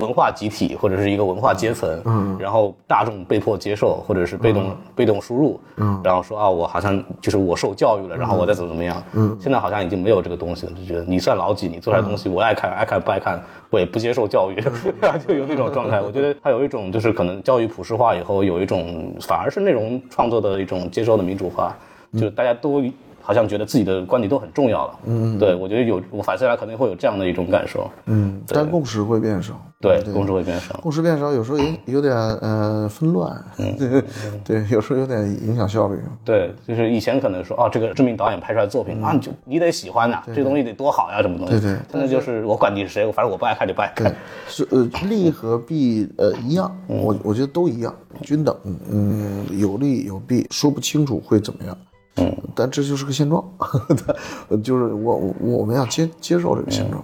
[0.00, 14.58] 文化集体或者是一个文化阶层，嗯，然后大众被迫接受或者是被动被动输入，嗯，然后说啊，我好像就是我受教育了，然后我再怎么怎么样，嗯，现在好像已经没有这个东西了，就觉得你算老几，你做出来东西我爱看爱看不爱看，我也不接受教育，
[15.28, 16.00] 就有那种状态。
[16.00, 21.76] 我觉得它有一种就是可能教育普世化以后有一种反而是内容创作的一种接受的民主化，
[22.14, 22.82] 就是大家都。
[23.22, 33.32] 好像觉得自己的观点都很重要了，嗯，对我觉得有我反思来可能会有这样的一种感受，嗯，但共识会变少，对，共识会变少，共识变少，有时候也有点呃纷乱，
[33.78, 34.02] 对
[34.44, 44.12] 对，有时候有点影响效率，对，就是以前可能说哦，这个知名导演拍出来作品啊，就你得喜欢呐，这东西得多好呀，什么东西，对对，现在就是我管你是谁，反正我不爱看就不爱看，
[44.48, 48.56] 是呃利和弊呃一样，我我觉得都一样，均等，
[48.90, 51.76] 嗯，有利有弊，说不清楚会怎么样。
[52.16, 53.78] 嗯，但这就是个现状，呵
[54.50, 57.02] 呵就是我我们要接接受这个现状。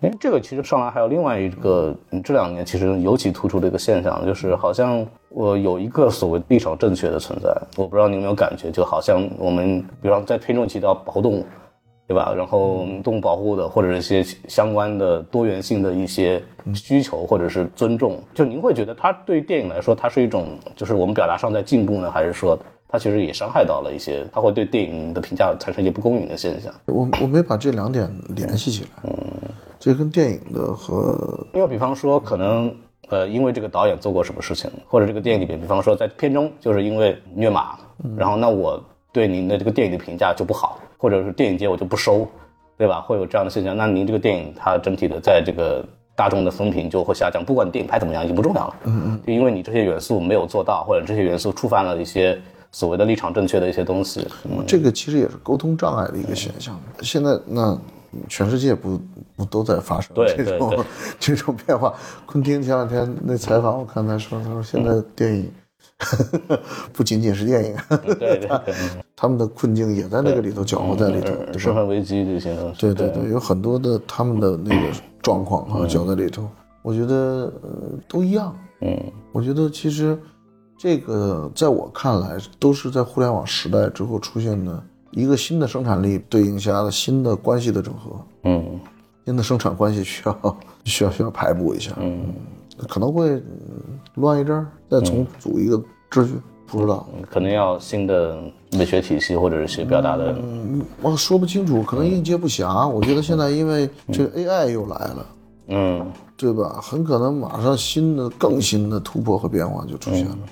[0.00, 11.46] 哎，这个其实上来还有另外一个，这两年其实尤其突出的一个现象，就是好像我有一个所谓立场正确的存在，我不知道你有没有感觉，就好像我们，比方在片中提到保护动物，
[12.06, 12.34] 对吧？
[12.36, 16.40] 然后动物保护的或者一些相关的多元性的一些
[16.74, 22.56] 需求或者是尊重，就您会觉得它对于电影来说，它是一种就是我们表达上在进步呢，还是说？
[22.88, 26.72] 它其实也伤害到了一些，它会对电影的评价产生一些不公允的现象。
[26.86, 29.12] 我我没把这两点联系起来，嗯，
[29.80, 32.72] 这跟电影的和，因为比方说可能
[33.08, 37.76] 呃，因为这个导演做过什么事情，或者这个电影里面，比方说在片中就是因为虐马，
[38.16, 38.80] 然后那我
[39.12, 42.24] 对您的这个电影的评价就不好，或者是电影节我就不收，
[42.78, 43.00] 对吧？
[43.00, 43.76] 会有这样的现象。
[43.76, 52.40] 那您这个电影它整体的在这个大众的风评就会下降，不管电影拍怎么样已经不重要了，嗯嗯，就因为你这些元素没有做到，或者这些元素触犯了一些。
[52.74, 54.26] 所谓的立场正确的一些东西，
[54.66, 56.76] 这个其实也是沟通障碍的一个现象。
[57.02, 57.78] 现在那
[58.28, 59.00] 全世界不
[59.36, 60.84] 不都在发生这种
[61.20, 61.94] 这种变化？
[62.26, 65.48] 昆汀前两天那采访，我看他说，他说现在电影
[66.92, 67.76] 不仅仅是电影，
[68.18, 68.50] 对对，
[69.14, 74.88] 他们的困境也在那个里头搅和在里头，身份危机这些，对对对，有很多的他们的那个
[75.22, 76.50] 状况啊搅在里头。
[76.82, 77.70] 我觉得呃
[78.08, 80.18] 都一样，嗯，我觉得其实。
[80.84, 88.20] 这个在我看来，都是在互联网时代之后出现的一个新的生产力对应下的新的关系的整合。
[88.42, 88.78] 嗯，
[89.24, 91.92] 新的生产关系需要需要需要排布一下。
[91.98, 92.34] 嗯，
[92.86, 93.42] 可能会
[94.16, 96.34] 乱一阵儿，再重组一个秩序，
[96.66, 97.08] 不知道。
[97.30, 98.38] 可能要新的
[98.72, 100.36] 美学体系或者是些表达的。
[100.38, 102.86] 嗯，我说不清楚，可能应接不暇。
[102.86, 105.26] 我觉得现在因为这个 AI 又来了，
[105.68, 106.78] 嗯，对吧？
[106.82, 110.36] 很可能马上新的更新的突破和变化就出现了。
[110.42, 110.48] 嗯，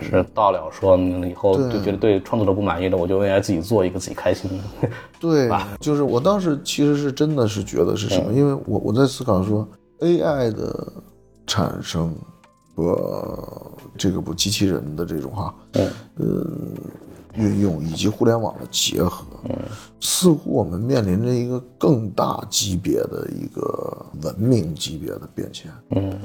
[0.00, 4.88] 是到了说以后就觉得对创作者不满意的，我就 AI 自己做一个自己开心的。
[5.20, 9.66] 对， 就是我当时其实是真的是觉得是什么，因为我我在思考说
[10.00, 10.92] AI 的
[11.46, 12.14] 产生
[12.74, 15.54] 和这个不机器人的这种哈，
[16.16, 16.74] 嗯，
[17.34, 19.56] 运用以及互联网的结合，嗯，
[20.00, 26.18] 似乎我们面临着一个更大级别的一个文明级别的变迁，嗯，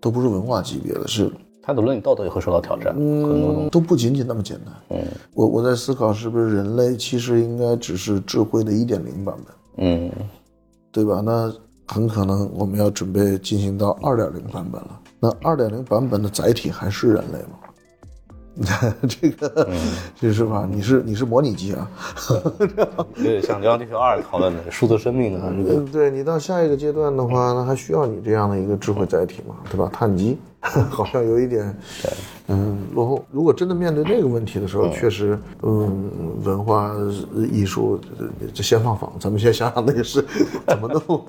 [0.00, 1.30] 都不是文化级别的，是。
[1.68, 4.74] 它的伦理道德也会受到挑战，嗯，都不仅仅那么简单。
[4.88, 5.04] 嗯，
[5.34, 9.54] 我我在思考，是不是人类其实应该只是智慧的一点零版本？
[9.86, 10.10] 嗯，
[10.90, 11.20] 对吧？
[11.22, 11.52] 那
[11.86, 14.98] 很可能我们要准备进行到二点零版本了。
[15.20, 17.58] 那二点零版本的载体还是人类吗？
[19.06, 19.68] 这个，
[20.18, 20.66] 这是吧？
[20.72, 21.90] 你是你是模拟机啊？
[23.16, 25.52] 有点像《流浪地球二》讨论的数字生命啊。
[25.92, 29.54] 对你到下一个阶段的话，那还需要你这样的一个智慧载体吗？
[29.70, 29.90] 对吧？
[29.92, 30.38] 碳基
[30.90, 31.78] 好像有一点，
[32.48, 33.24] 嗯，落后。
[33.30, 36.10] 如果真的面对那个问题的时候，确实，嗯，
[36.42, 36.92] 文化
[37.52, 38.00] 艺术
[38.52, 40.24] 这先放放，咱们先想想那个是
[40.66, 41.24] 怎么弄。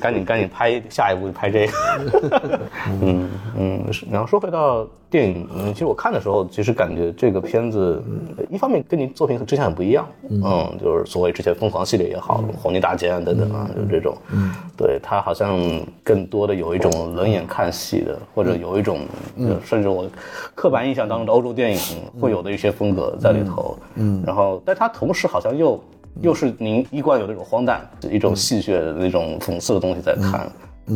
[0.00, 2.60] 赶紧赶紧拍下一步，拍这个。
[3.02, 4.86] 嗯嗯，然后说回到。
[5.12, 8.02] 电影，嗯，其实我看的时候，其实感觉这个片子，
[8.38, 15.60] 呃一方面跟您作品之前很不一样，嗯，就是所谓之前疯狂系列也好，黄金大奸等等啊，就这种，嗯，对它好像
[16.02, 19.00] 更多的有一种冷眼看戏的，或者有一种，
[19.38, 20.08] 呃甚至我
[20.54, 21.78] 刻板印象当中的欧洲电影
[22.18, 25.78] 会有的一些风格在里头，嗯，然后但它同时好像又。
[26.20, 30.46] 又是您一贯有那种荒诞、一种戏谑的那种讽刺的东西在看，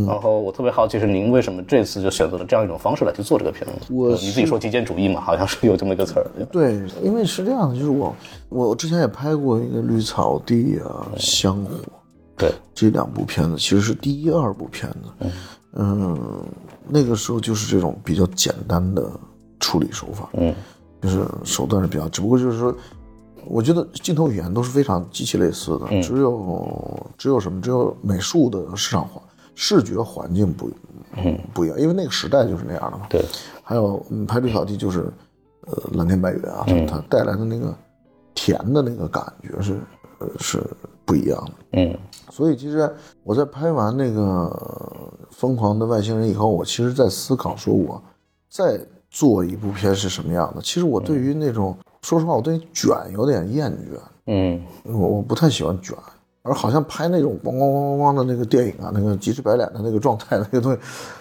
[0.07, 3.93] 然后我特别好奇是您为什么这次就选择了这样一种方式来去做这个片子？
[3.95, 6.27] 我呃你自己说极简主义嘛， 好像是有这么一个词儿。
[6.51, 8.15] 对，因为是这样的，就是我
[8.49, 11.71] 我之前也拍过一个绿草地啊、香火
[12.37, 15.31] 对，这两部片子，其实是第一、二部片子。
[15.79, 16.19] 嗯，
[16.89, 19.11] 那个时候就是这种比较简单的
[19.61, 20.55] 处理手法，嗯，
[21.01, 22.75] 就是手段是比较，只不过就是说，
[23.47, 29.21] 我觉得镜头语言都是非常极其类似的，只有只有什么，只有美术的市场化、
[29.57, 30.71] 视觉环境不
[31.17, 31.37] 嗯。
[31.53, 33.07] 不一样，因为那个时代就是那样的嘛。
[33.11, 33.25] 对，
[33.65, 35.11] 还有嗯，拍绿草地就是，
[35.67, 37.75] 呃，蓝天白云啊，它它带来的那个
[38.35, 39.81] 甜的那个感觉是
[40.19, 40.63] 呃是
[41.05, 41.53] 不一样的。
[41.73, 41.99] 嗯。
[42.31, 42.89] 所以其实
[43.25, 48.03] 我在拍完那个呃《疯狂的外星人》以后，我其实在思考，说我
[48.51, 48.79] 再
[49.11, 50.61] 做一部片是什么样的。
[50.61, 54.63] 其实我对于那种，说实话，我对卷有点厌倦，嗯。
[54.85, 55.97] 我我不太喜欢卷，
[56.47, 60.79] 而好像拍那种咣咣咣咣咣的那个电影啊，那个急赤白脸的那个状态，那个东西，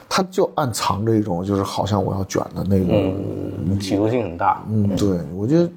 [0.08, 2.94] 它就暗藏着一种就是好像我要卷的那个。
[2.94, 4.64] 嗯，企图性很大。
[4.70, 5.70] 嗯，对，我觉得，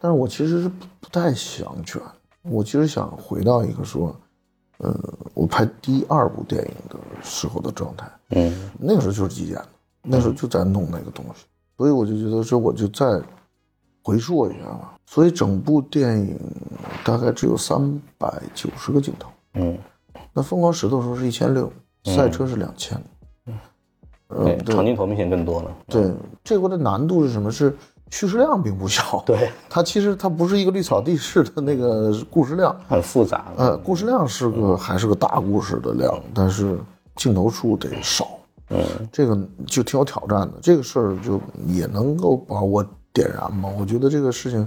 [0.00, 2.00] 但是我其实是不不太想卷，
[2.42, 4.14] 我其实想回到一个说，
[4.78, 4.98] 呃，
[5.34, 9.66] 我拍第二部电影的时候的状态，嗯那个时候就是极简的，
[10.02, 11.44] 那时候就在弄那个东西，
[11.76, 13.20] 所以我就觉得说，我就再
[14.02, 14.94] 回溯一下吧。
[15.06, 16.38] 所以整部电影
[17.04, 19.76] 大概只有三百九十个镜头，嗯，
[20.32, 21.72] 那《疯狂石头》说是一千六，
[22.04, 22.96] 赛车是两千，
[24.28, 25.76] 对，长镜头明显更多了。
[25.88, 26.12] 对，
[26.44, 27.50] 这回的难度是什么？
[27.50, 27.76] 是
[28.10, 29.22] 叙事量并不小。
[29.26, 33.52] 对，它其实它不是一个绿草地式的那个故事量，很复杂。
[33.56, 36.78] 呃，故事量是个还是个大故事的量，但是
[37.16, 38.28] 镜头数得少。
[38.68, 39.36] 嗯，这个
[39.66, 40.52] 就挺有挑战的。
[40.62, 43.68] 这个事儿就也能够把我点燃嘛。
[43.78, 44.66] 我觉得这个事情，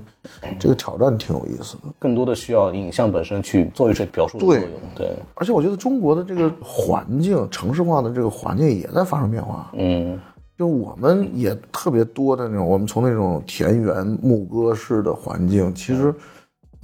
[0.59, 1.83] 这个挑战挺有意思的。
[1.99, 4.69] 更多的需要影像本身去做一些表述的作对用。
[4.95, 9.71] 对，而且我觉得中国的这个环境，城市化的这个环境也在发生变化。
[9.73, 10.19] 嗯
[10.55, 16.13] 就我们也特别多的那种，我们从那种田园牧歌式的环境，其实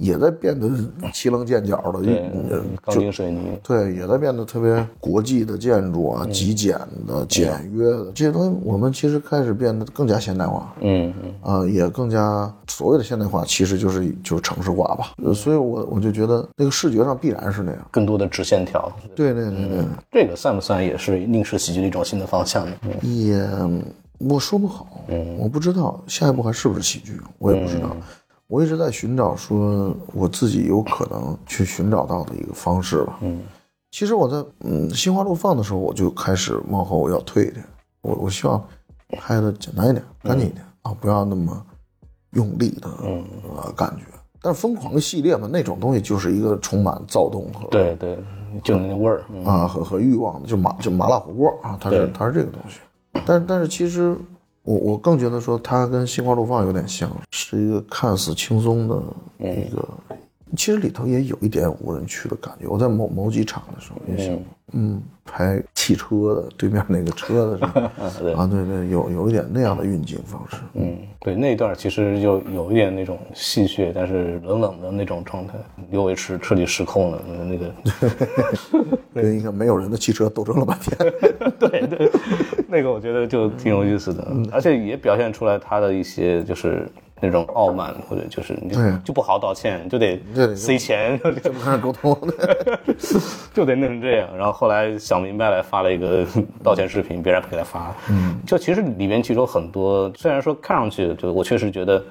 [0.00, 0.68] 也在变得
[1.12, 3.58] 奇棱剑角的，钢筋水泥。
[3.62, 10.74] 对，也在变得特别国际的建筑啊，极简的、简约的这些东西，我们其实开始变得更加现代化。
[10.80, 15.12] 嗯嗯啊、也更加所谓的现代化，其实就是就是城市化吧。
[15.22, 17.86] 呃所以我我就觉得那个视觉上必然是那样。
[17.90, 18.90] 更多的直线条。
[19.14, 22.72] 对对对对，这个算不算也是应试喜剧的一种新的方向呢？
[23.02, 23.46] 也
[24.18, 25.04] 我说不好，
[25.38, 27.96] 我不知道下一步还是不是喜剧，我也不知道。
[28.50, 33.18] 我一直在寻找说我自己有可能去寻找到的一个方式吧。
[33.22, 33.40] 嗯，
[33.92, 37.64] 其实我在嗯心花怒放的时候，我就开始往后要退一点，
[38.02, 38.60] 我我希望
[39.18, 41.64] 拍的简单一点、干净一点啊，不要那么
[42.32, 42.88] 用力的
[43.54, 44.02] 呃感觉。
[44.42, 48.18] 但是疯狂的系列嘛，那种东西就是一个充满躁动和对对，
[48.64, 49.22] 就那味儿。
[49.30, 52.80] 嗯啊和和欲望的，就麻就麻辣火锅啊，它是它是这个东西。
[53.24, 54.16] 但但是其实
[54.62, 59.02] 我我更觉得说它跟心花怒放有点像，是一个看似轻松的
[59.38, 59.88] 一个，
[60.56, 62.66] 其实里头也有一点无人区的感觉。
[62.66, 64.38] 我在某某几场的时候也想，
[64.72, 67.80] 嗯，拍汽车的对面那个车的时候
[68.34, 70.56] 啊，对对，有有一点那样的运镜方式。
[70.74, 75.54] 嗯，对，那一段其实就有一点那种戏谑，但是冷冷的那种状态。
[75.90, 77.74] 刘维驰彻底失控了，那个，
[79.14, 80.96] 跟一个没有人的汽车斗争了半天。
[81.58, 82.10] 对对，
[82.68, 86.88] 那个我觉得就挺有意思的，而且也表现出来他的一些就是
[87.20, 88.70] 那种傲慢，或者就是你
[89.04, 92.18] 就不好道歉，就得对对塞钱，就得就开始沟通，
[93.54, 94.28] 就得弄成这样。
[94.36, 96.26] 然后后来想明白了，发了一个
[96.62, 97.94] 道歉视频，别人不给他发。
[98.08, 102.02] 嗯，就其实里面其实有很多，虽然说看上去就我确实觉得。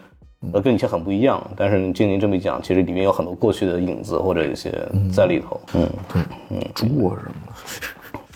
[0.53, 4.71] 呃，跟以前很不一样，但是经您这么一讲，其实里面有很多过去的影子或者一些
[5.13, 5.59] 在里头。
[5.73, 5.89] 嗯，
[6.73, 7.53] 猪啊什么的。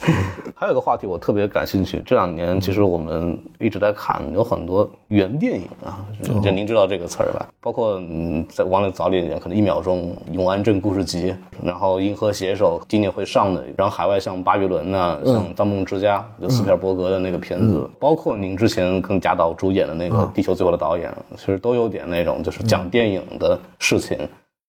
[0.56, 6.06] 还有一个话题我特别感兴趣，这两年其实我们一直在看，有很多原电影啊，
[6.42, 7.48] 就您知道这个词儿吧？
[7.62, 11.32] 包括嗯，在往里早点点，可能一秒钟《永安镇故事集》，
[11.64, 24.18] 然后《银河携手》今年会上的，然后海外像《巴比伦》呐，像《盗梦之家》就斯皮尔伯格的那个片子，包括您之前跟贾导主演的那个《地球最后的导演》，其实都有点那种就是讲电影的事情。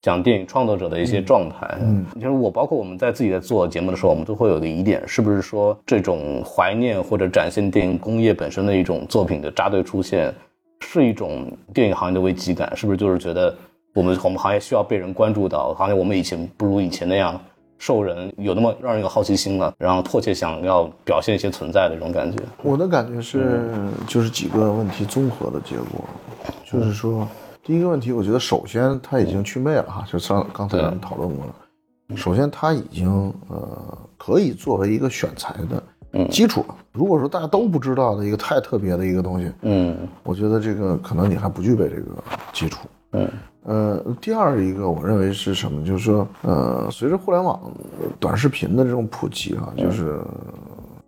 [0.04, 1.66] 讲电影创作者的一些状态。
[1.80, 10.30] 嗯，就是我包括我们在自己在做节目的时候，我们都会有个疑点，是不是说这种怀念或者展现电影工业本身的一种作品的扎堆出现，
[10.80, 12.70] 是一种电影行业的危机感？
[12.76, 13.56] 是不是就是觉得
[13.94, 17.40] 我们我们行业需要被人关注到，好像我们以前不如以前那样
[17.78, 22.36] 受人有那么让人有好奇心了，然后迫切想要表现一些存在的这种感觉？
[22.62, 23.70] 我的感觉是，
[24.06, 26.04] 就是几个问题综合的结果，
[26.62, 27.26] 就是说，
[27.64, 31.54] 第一个问题，我觉得首先他已经去魅了哈，就上刚才咱们讨论过了。
[32.14, 36.76] 首先，他已经呃可以作为一个选材的基础了。
[36.92, 42.86] 如果说大家都不知道的一个太特别的一个东西，嗯我觉得这个可能你还不具备这个基础。
[43.12, 43.30] 嗯
[43.62, 45.82] 呃，第二一个，我认为是什么？
[45.86, 47.72] 就是说，呃，随着互联网
[48.20, 50.20] 短视频的这种普及啊，就是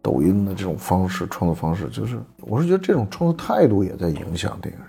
[0.00, 4.80] 抖音的这种方式创作方式，就是我是觉得这种创作态度也在影响电影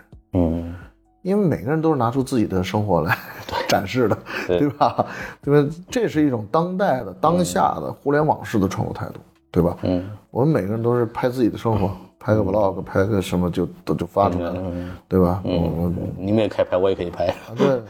[1.28, 3.18] 因为每个人都是拿出自己的生活来
[3.68, 4.18] 展示的，
[4.48, 5.06] 对对吧？
[5.44, 5.76] 对吧？
[5.90, 9.20] 这是一种当代的、当下的互联网式的创作态度，
[9.52, 9.78] 对吧？
[9.84, 15.42] 嗯我们每个人都是拍自己的生活，拍个 vlog，拍个什么就都就发出来了，嗯，对吧？
[15.44, 17.26] 我我你们也可以拍，我也可以拍。
[17.26, 17.82] 啊，对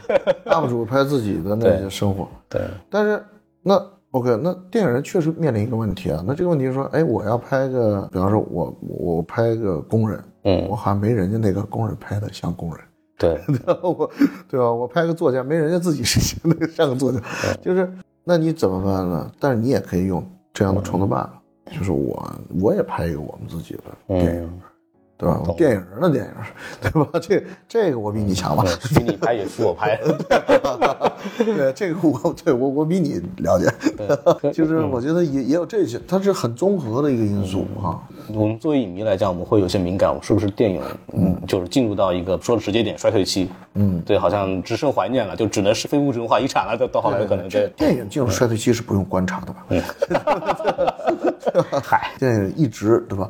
[0.46, 3.22] ，UP 主拍自己的那些生活，对，但是
[3.62, 3.80] 那
[4.12, 6.24] OK，那电影人确实面临一个问题啊。
[6.26, 12.82] 那这个问题是说，哎，我要拍个，比方说我我拍个工人，嗯我好像没人家那个工人拍的像工人，
[13.18, 13.40] 对，
[13.82, 14.10] 我
[14.48, 14.72] 对吧？
[14.72, 17.20] 我拍个作家，没人家自己是那个上个作家，
[17.60, 17.90] 就是
[18.24, 19.30] 那你怎么办呢？
[19.40, 21.42] 但是你也可以用这样的创作办法，
[21.76, 24.60] 就是我我也拍一个我们自己的电影，嗯，
[25.18, 25.42] 对吧？
[25.56, 26.30] 电影人的电影，
[26.80, 27.18] 对吧？
[27.20, 28.64] 这这个我比你强吧？
[28.82, 29.98] 许你拍也是我拍。
[31.36, 33.68] 对，这个我对我我比你了解，
[34.52, 38.00] 就是我觉得也也有这些，它是很综合的一个因素哈。
[38.32, 40.80] 我们作为影迷来讲，我们会有些敏感，我是不是电影，
[41.12, 49.66] 嗯，就是进入到一个说直接点衰退期，嗯，对，好像只剩怀念了，就只能是非物质文化遗产了，到到后来可能对，电影进入衰退期是不用观察的吧？
[51.82, 53.28] 嗨，电影一直对吧？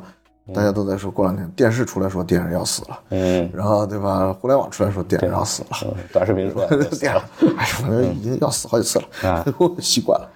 [0.53, 4.33] 大家都在说，过两天电视出来说电影要死了，嗯，然后对吧？
[4.33, 10.29] 互联网出来说电影要死了，嗯短视频出来，电影，哎，反正已经要死好几次了，啊 我习惯了。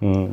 [0.00, 0.30] 嗯，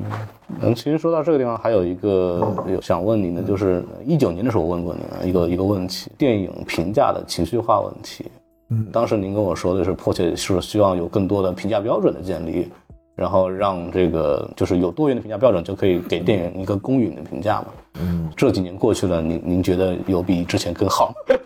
[0.76, 8.26] 其实说到这个地方，还有一个有想问您的，就是一九年的时候我问过你一个一个问题，电影评价的情绪化问题。
[8.70, 12.68] 嗯，当时您跟我说的是迫切是希望有更多的评价标准的建立，
[13.16, 17.68] 然后让这个就是有多元的评价标准，就可以给电影一个公允的评价嘛。
[18.00, 21.16] 嗯，这几年过去了，您您觉得有比之前更好吗？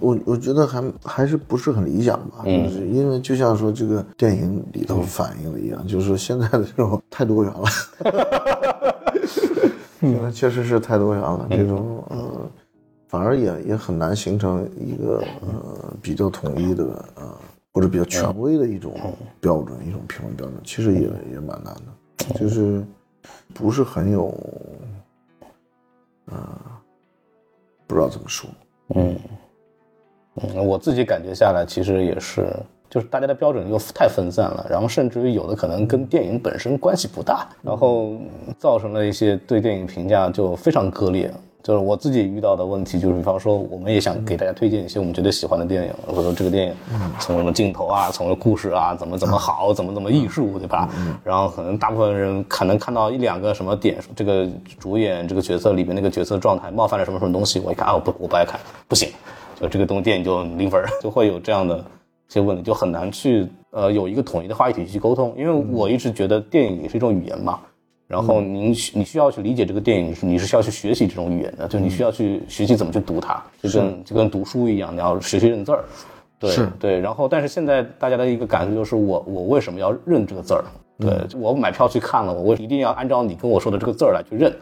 [0.00, 7.64] 我我觉得还还是不是很理想吧，就是因为就像说这个电影里头反映的一样，就是说现在的这种太多元了，
[10.00, 12.50] 嗯，确实是太多元了，这种呃，
[13.08, 16.84] 反而也也很难形成一个呃比较统一的
[17.14, 17.22] 呃
[17.74, 18.94] 或者比较权威的一种
[19.40, 21.00] 标准，一种评论标准，其实也
[21.32, 22.84] 也蛮难的，就是
[23.52, 24.32] 不是很有，
[26.26, 26.38] 呃，
[27.88, 28.48] 不知道怎么说。
[28.94, 29.18] 嗯，
[30.36, 32.46] 嗯，我自己感觉下来，其实也是，
[32.88, 38.16] 就是大家的标准又太分散了，然后甚至于有的可能跟电影本身关系不大，然后
[38.56, 41.28] 造成了一些对电影评价就非常割裂。
[41.64, 46.74] 就是我自己遇到的问题，就是比方说，我们也想给大家推荐一些我们觉得喜欢的电影，或者说这个电影
[47.18, 50.90] 从什么镜头啊，从故事啊，怎么怎么好，怎么怎么艺术，对吧？
[51.24, 54.46] 然后可能大部分人可能看到一两个什么点，这个
[54.78, 59.08] 主演这个角色里面那个角色状态冒犯了什么什么东西，我一看啊，我不我不爱看，不行，
[59.58, 67.58] 就这个东电影就零分， 就会有这样的一些问题，就很难去呃有一个统一的话语体系去沟通，因为我一直觉得电影也是一种语言嘛。
[68.06, 75.84] 然后您需你需要去理解这个电影，你是需要去学习这种语言的，就你需要去学习怎么去读它，就跟就跟读书一样，你要学习认字儿。
[76.38, 80.64] 对对，然后但是现在大家的一个感受就是我我为什么要认这个字儿？
[80.98, 84.54] 对，我买票去看了，我为一定要按照你跟我说的这个字儿来去认。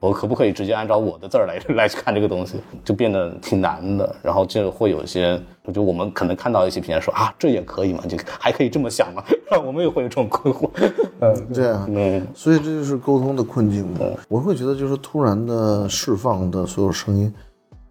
[0.00, 4.14] 我可不可以直接按照我的字儿来 来去看这个东西，就变得挺难的。
[4.22, 5.40] 然后就会有一些，
[5.74, 8.04] 就我们可能看到一些评价说啊，这也可以嘛？
[8.06, 9.24] 就还可以这么想嘛？
[9.66, 10.70] 我们也会有这种困惑。
[11.20, 13.98] 嗯这样，嗯所以这就是沟通的困境嘛。
[14.28, 17.34] 我会觉得，就是突然的释放的所有声音，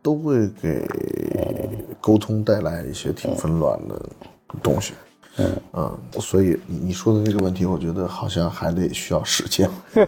[0.01, 0.87] 都会给
[1.99, 4.01] 沟通带来一些挺纷乱的
[4.63, 4.93] 东西。
[4.93, 5.06] 嗯
[6.19, 10.07] 所以你你说的这个问题，我觉得好像还得需要时间， 对，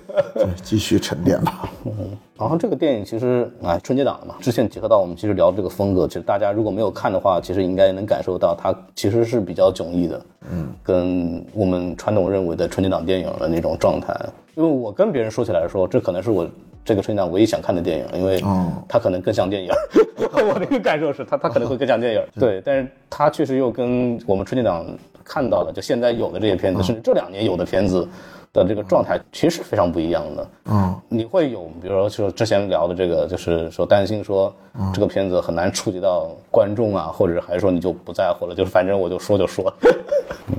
[0.64, 1.70] 继续沉淀吧。
[2.38, 14.16] 然后这个电影其实哎，春节档了嘛，之前结合到我们其实聊这个风格，其实大家如果没有看的话，其实应该能感受到它其实是比较迥异的，嗯，跟我们传统认为的春节档电影的那种状态。
[14.56, 16.50] 因为我跟别人说起来说，这可能是我
[16.84, 19.70] 这个春节档唯一想看的电影，因为哦它可能更像电影。
[20.20, 22.22] 我的一个感受是，它它可能会更像电影。
[22.40, 24.86] 对，但是它确实又跟我们春节档
[25.30, 28.08] 看到的，就现在有的这些片子，甚至这两年有的片子
[28.52, 30.50] 的这个状态，其实是非常不一样的。
[30.66, 34.52] 嗯，你会有，比如说就之前聊的这个，就是说担心说
[34.92, 39.72] 这个片子很难触及到观众啊，或者还是说你就不在乎了，就是反正我就说就说。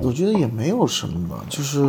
[0.00, 1.80] 我觉得也没有什么吧，就是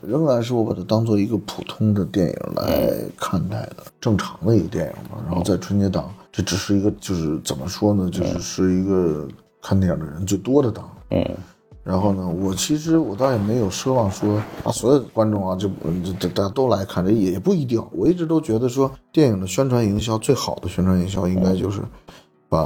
[0.00, 5.22] 仍然是我把它当做一个普通的电影来看待的，正常的一个电影嘛。
[5.26, 9.28] 然后在春节档，这只是一个就是怎么说呢，就是是一个
[9.60, 10.90] 看电影的人最多的档。
[11.10, 11.22] 嗯
[11.82, 15.70] 然后呢，我其实我倒也没有奢望说啊，所有的观众啊，就
[16.18, 17.82] 这大家都来看，这也不一定。
[17.92, 21.80] 我一直都觉得说，电影的宣传营销最好的宣传营销，应该就是
[22.48, 22.58] 把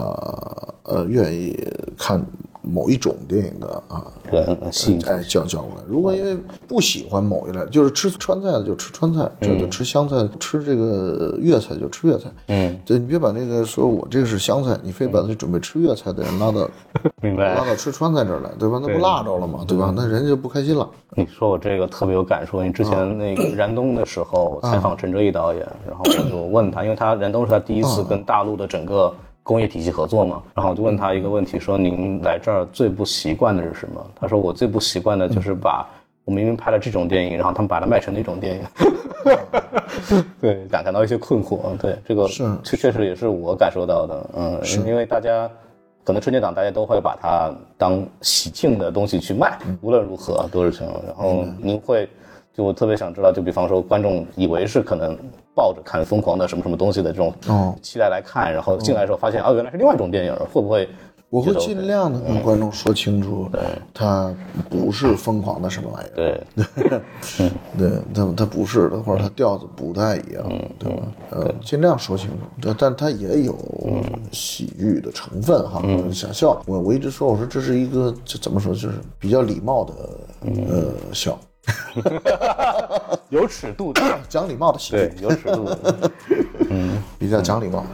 [0.83, 1.57] 呃愿意
[1.97, 2.25] 看
[2.65, 5.83] 某一种电影的啊人吸引哎叫叫过来。
[5.87, 6.37] 如果因为
[6.67, 12.31] 不喜欢某一类，就是吃川菜的就吃川菜，这个吃湘菜，吃这个粤菜就吃粤菜。
[12.49, 16.69] 嗯，对你别把那个说我这个是湘菜，你非把那准备吃粤菜的人拉到
[17.23, 17.65] 明白拉。
[17.65, 18.79] 到吃川菜这儿来，对吧？
[18.83, 19.65] 那不辣着了吗？
[19.67, 19.93] 对吧？
[19.95, 20.89] 那人家就不开心了。
[21.17, 34.05] 你说我这个特别有感触，因为之前 那个燃冬的时候采访陈哲艺导演，然后我就问他，因为他燃冬是他第一次跟大陆的整个工业体系合作嘛，然后我就问他一个问题，说您来这儿最不习惯的是什么？
[34.17, 35.89] 他说我最不习惯的就是把
[36.25, 38.63] 我明明拍了这种电影，然后他们把它卖成那种电影，
[40.41, 41.77] 对，感感到一些困惑。
[41.79, 45.49] 对，这个是确确实也是我感受到的，嗯，因为大家。
[46.07, 50.93] 可能春节档大家都会把它当喜庆的东西去卖，无论如何都是这样。
[51.07, 52.07] 然后您会，
[52.53, 55.17] 就我特别想知道，就比方说观众以为是可能
[55.55, 57.75] 抱着看疯狂的什么什么东西的这种哦。
[57.83, 60.89] 期待来看，然后进来的时候发现啊原来是另外一种电影，会不会？
[61.31, 63.51] 我会尽量的跟观众说清楚，
[63.93, 64.33] 他
[64.71, 67.01] 不是疯狂的什么玩意儿，对，
[67.77, 70.47] 对，他他不是的，或者他调子不太一样，
[70.79, 71.03] 对吧？
[71.31, 73.59] 呃，尽量说清楚，但但他也有
[74.31, 75.83] 喜剧的成分哈，
[76.13, 76.63] 想笑。
[76.67, 79.93] 我我一直说，我说这是一个这怎么说，就是比较礼貌的
[80.69, 81.37] 呃笑，
[83.31, 86.11] 有尺度的， 讲礼貌的喜剧，，有尺度的。
[87.19, 87.85] 比较讲礼貌。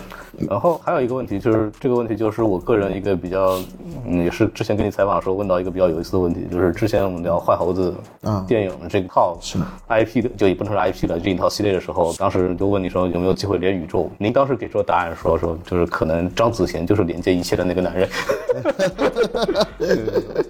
[0.49, 3.59] 然后还有一个问题，就是这个问题就是我个人一个比较，
[4.07, 14.11] 嗯，也是之前跟你采访的时候问到一个比较有意思的问题，就是之前我们聊坏猴子啊电影这套是 IP 的，就也不能说 IP 了，这一套系列的时候，当时就问你说有没有机会连宇宙？
[14.19, 18.09] 您当时给出的答案说说就是可能张子贤就是连接一切的那个男人。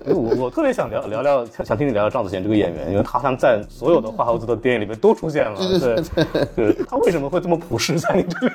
[0.06, 6.02] 我我特别想聊聊聊，想想听你聊聊张子贤这个演员，因为他好像在所有的坏猴子的电影里面都出现了，对，
[6.56, 8.52] 对，他为什么会这么朴实在你这里？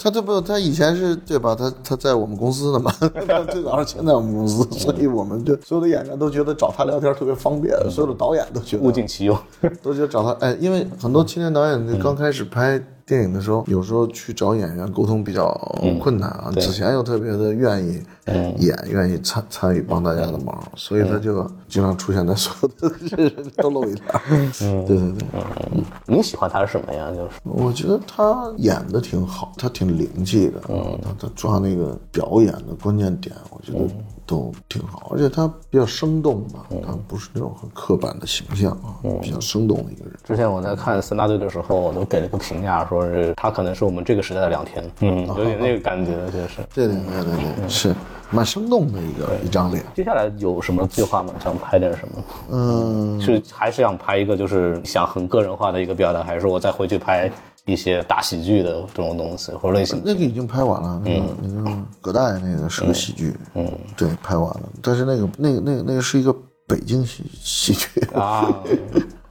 [0.00, 1.54] 他这不，他以前是对吧？
[1.54, 2.90] 他他在我们公司的嘛，
[3.28, 9.38] 他最早是签在我们公司，所以我们就所有的演员都觉得找他聊天特别方便，所有的导演都觉得物尽其用。
[9.82, 15.48] 都觉得找他，哎，因为很多青年导演刚开始拍电影的时候，有时候去找演员沟通比较
[15.98, 16.50] 困难啊。
[16.52, 18.02] 子贤又特别的愿意
[18.58, 24.04] 演，愿意参参与帮大家的忙，所以他就经常出现在所有的人都露一脸。
[24.86, 27.10] 对对对，你喜欢他是什么呀？
[27.10, 27.30] 就是？
[27.44, 30.60] 我觉得他演的挺好，他挺灵气的，
[31.02, 33.88] 他他抓那个表演的关键点，我觉得
[34.28, 40.14] 都挺好，而且他比较生动吧，他不是那种很刻板的形象啊，比较生动的一个人。
[40.22, 46.56] 之前我在看三大队的时候，我都给了个评价，说是他可能是我们这个时代的两天，嗯，有点那个感觉，确实。
[46.74, 47.94] 对对对对对，是
[48.30, 49.82] 蛮生动的一个一张脸。
[49.94, 51.32] 接下来有什么计划吗？
[51.42, 52.24] 想拍点什么？
[52.50, 57.32] 嗯，是还是想拍一个就是想很个人化的一个表达，还是说我再回去拍
[57.68, 60.00] 一些大喜剧的这种东西或者类型？
[60.04, 64.62] 那个已经拍完了，那个那个葛大爷那个是个喜剧，嗯，对，拍完了。
[64.82, 66.34] 但是那个那个那个那个是一个
[66.66, 68.48] 北京喜喜剧，啊，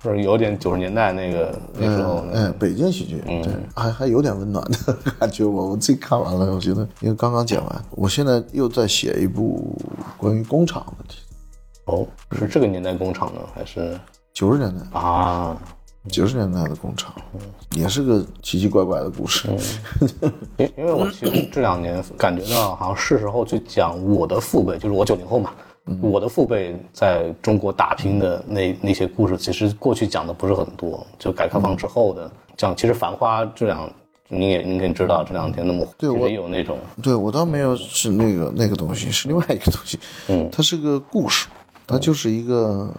[0.03, 5.43] 就是有点九十年代那个 那时候嗯，哎，北京喜剧，对，还还有点温暖的感觉。
[5.43, 9.75] 我我自己看完了，我觉得因为刚刚剪完，我现在又在写一部
[10.15, 11.17] 关于工厂的题，
[11.85, 13.99] 哦，是这个年代工厂呢，还是
[14.31, 15.59] 九十年代啊？
[16.09, 17.13] 九十年代的工厂，
[17.71, 19.49] 也是个奇奇怪怪的故事。
[20.57, 25.51] 因 因为我其实这两年感觉到，好像是时候去讲我的父辈，就是我九零后嘛，
[26.01, 31.05] 我的父辈在中国打拼的那那些故事，其实过去讲的不是很多。
[31.17, 33.89] 就改革开放之后的讲，其实《繁花》这两，
[34.27, 39.99] 你也应该知道，这两天那么对我也有那种对我倒没有是那个那个东西，是另外一个东西。
[40.27, 41.47] 嗯，它是个故事，
[41.85, 42.93] 它就是一个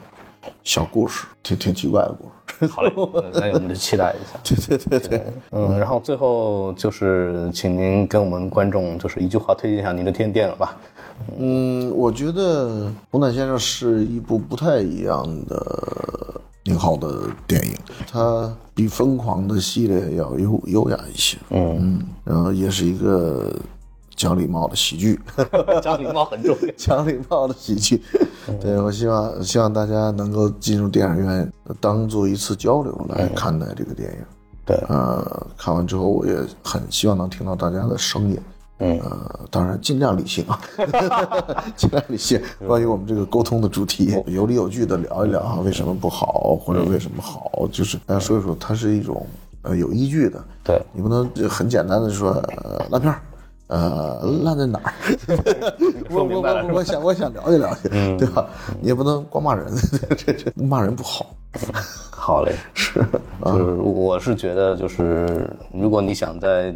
[0.65, 2.67] 小故事，挺挺奇怪的故事。
[2.67, 2.93] 好嘞，
[3.35, 4.39] 那我们就期待一下。
[4.43, 10.77] 对对对对，嗯，然后最后就是请您跟我们观众就是一句话推荐一下您的天电影吧。
[11.39, 17.77] 嗯，我觉得《红毯先生》是一部不太一样的宁浩的电影，
[18.11, 21.37] 它比《疯狂》的系列要优优雅一些。
[21.51, 23.53] 嗯然后也是一个
[24.19, 25.19] 讲礼貌的喜剧，
[25.81, 26.69] 讲礼貌很重要。
[26.77, 28.03] 讲礼貌的喜剧。
[28.61, 34.19] 对我希望希望大家能够进入电影院，当做一次交流来看待这个电影。
[34.67, 38.39] 对呃，看完之后我也很希望能听到大家的声音。
[38.81, 40.61] 嗯呃，当然尽量理性啊，
[41.77, 42.41] 尽量理性。
[42.67, 49.25] 关于我们这个沟通的主题，有理有据的聊一聊啊，为什么不好，或者为什么好，就是大家说一说，它是一种
[49.63, 50.43] 呃有依据的。
[50.65, 53.21] 对你不能很简单的说呃烂片儿，
[53.69, 54.93] 呃烂在哪儿？
[56.11, 57.89] 我我我我想我想了解了解，
[58.19, 58.47] 对吧？
[58.81, 59.67] 你也不能光骂人，
[60.17, 61.27] 这这骂人不好。
[62.11, 63.01] 好嘞，是，
[63.45, 66.75] 就是我是觉得，就是如果你想在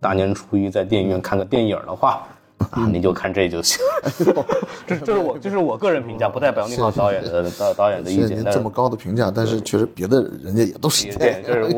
[0.00, 2.26] 大年初一在电影院看个电影的话，
[2.70, 3.78] 啊，你就看这就行。
[4.86, 8.44] 这这是我这是我个人评价，不代表宁浩导演的导导演的意见。
[8.44, 11.76] 这么高的评价，但是确实别的人家也都是这对样，，就是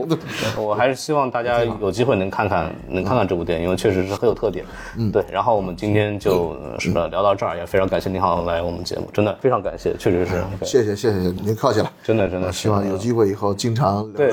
[0.57, 4.65] 我，我还是希望大家 有机会能看看，能看看这部电影，因为确实是很有特点。
[4.97, 5.25] 嗯，对。
[5.31, 11.91] 然后我们今天就是聊到这儿，也非常感谢宁浩来我们节目，真的非常感谢，确实是，谢谢谢谢，您客气了。
[12.05, 14.33] 真的真的希望有机会以后经常对。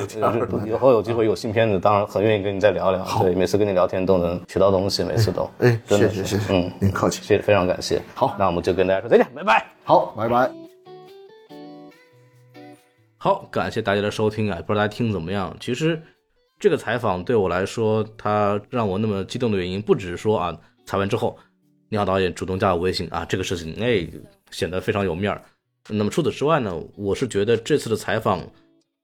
[0.65, 3.05] 以后有机会有新片子，当然很愿意跟你再聊聊。
[3.21, 5.49] 对，每次跟你聊天都能学到东西，每次都。
[5.59, 7.21] 哎，真的是嗯，您客气。
[7.21, 8.01] 谢谢，非常感谢。
[8.13, 9.65] 好那我们就跟大家说再见，拜拜。
[9.83, 10.51] 好，拜拜。
[13.17, 15.55] 好，感谢大家的收听啊，不知道大家听怎么样？
[15.59, 16.01] 其实
[16.59, 21.37] 这个采访对我来说，它让我那么激动的原因，不只是说啊，采完之后，
[21.89, 24.07] 你好导演主动加我微信啊，这个事情哎
[24.51, 25.41] 显得非常有面儿。
[25.89, 28.39] 那么除此之外呢，我是觉得这次的采访，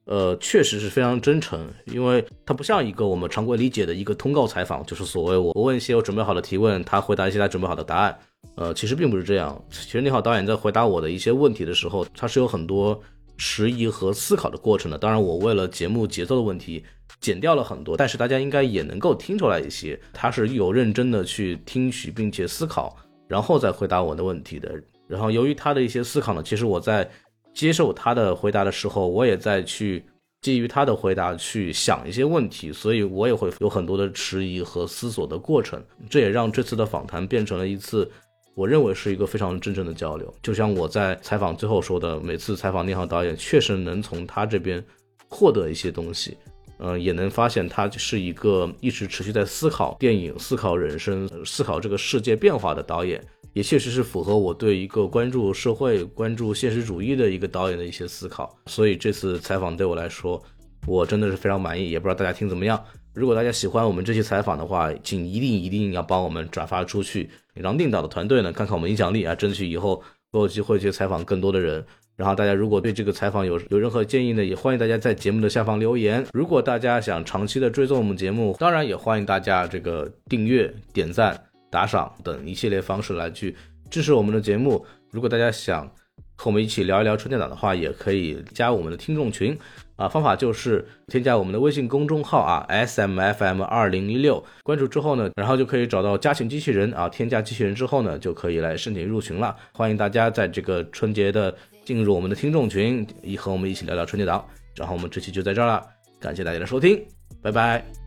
[0.05, 8.17] 呃，确实是非常真诚，因为它不像一个我们常规理解的一个通告采访，就是所谓我我问一些我准备好的提问，他回答一些他准备好的答案。
[8.55, 9.63] 呃，其实并不是这样。
[9.69, 12.99] 其实你好导演在回答我的一些问题的时候，他是有很多
[13.37, 14.97] 迟疑和思考的过程的。
[14.97, 16.83] 当然，我为了节目节奏的问题，
[17.21, 22.97] 剪掉了很多，但是大家应该也能够听出来一些，他是有认真的去听取并且思考，
[23.27, 24.73] 然后再回答我的问题的。
[25.07, 27.09] 然后由于他的一些思考呢，其实我在
[27.53, 30.03] 接受他的回答的时候，我也在去
[30.41, 35.83] 基于他的回答去想一些问题，所以我也会有很多的迟疑和思索的过程。
[36.09, 38.09] 这也让这次的访谈变成了一次
[38.55, 40.33] 我认为是一个非常真正的交流。
[40.41, 44.83] 就像我在采访最后说的，每次采访宁浩导演，确实能从他这边
[45.29, 46.37] 获得一些东西。
[46.77, 53.23] 呃，也能发现他是一个一直持续在思考电影、思考人生、思考这个世界变化的导演，
[53.53, 58.57] 也确实是符合我对一个关注社会、关注现实主义的一个导演的一些思考。
[58.67, 60.41] 所以这次采访对我来说，
[60.87, 62.81] 我真的是非常满意，也不知道大家听怎么样。
[63.13, 71.85] 如果大家喜欢我们这期采访的话，请一定一定要帮我们转发出去，让定导的团队呢看看我们影响力啊，争取以后都有机会去采访更多的人。
[72.15, 76.25] 然后大家如果对这个采访有有任何建议呢，也欢迎大家在节目的下方留言。
[76.31, 83.55] 如果大家想长期的追踪我们节目，当然也欢迎大家这个订阅、点赞、打赏等一系列方式来去
[83.89, 84.85] 支持我们的节目。
[85.09, 85.87] 如果大家想
[86.35, 89.57] 和我们一起聊一聊春节档的话，也可以加我们的听众群
[89.95, 99.55] 啊，方法就是添加我们的微信公众号啊，S M F M 二零一六，关注之后呢，然后就可以找到加群机器人啊，添加机器人之后呢，就可以来申请入群了。
[99.73, 101.55] 欢迎大家在这个春节的
[101.85, 104.43] 进入我们的听众群，一和我们一起聊聊春节档。
[104.75, 105.85] 然后我们这期就在这儿了，
[106.19, 107.05] 感谢大家的收听，
[107.41, 108.00] 拜拜。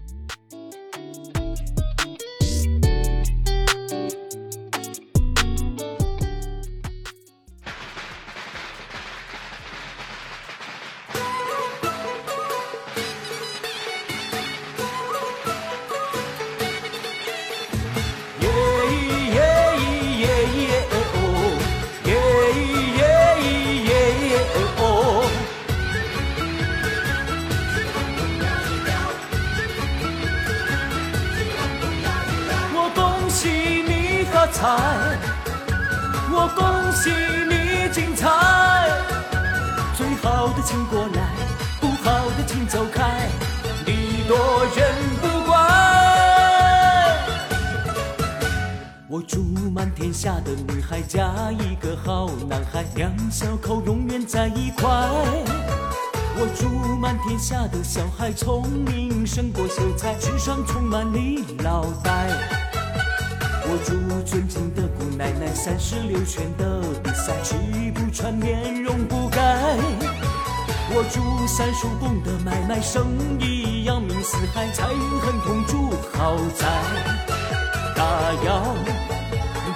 [49.14, 54.90] 我祝满天下的女孩嫁一个好男孩，两小口永远在一块。
[56.36, 62.26] 我祝满天下的小孩聪明胜过秀才，智商充满你脑袋。
[63.62, 63.94] 我祝
[64.28, 67.54] 尊敬的姑奶奶三十六圈的比赛，吃
[67.94, 69.78] 不穿面容不改。
[70.90, 73.06] 我祝三叔公的买卖生
[73.38, 76.66] 意扬名四海，财运亨通住豪宅。
[77.96, 78.74] 大摇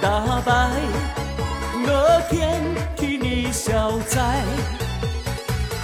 [0.01, 0.53] 大摆，
[1.85, 2.63] 我天
[2.95, 4.41] 替你消灾，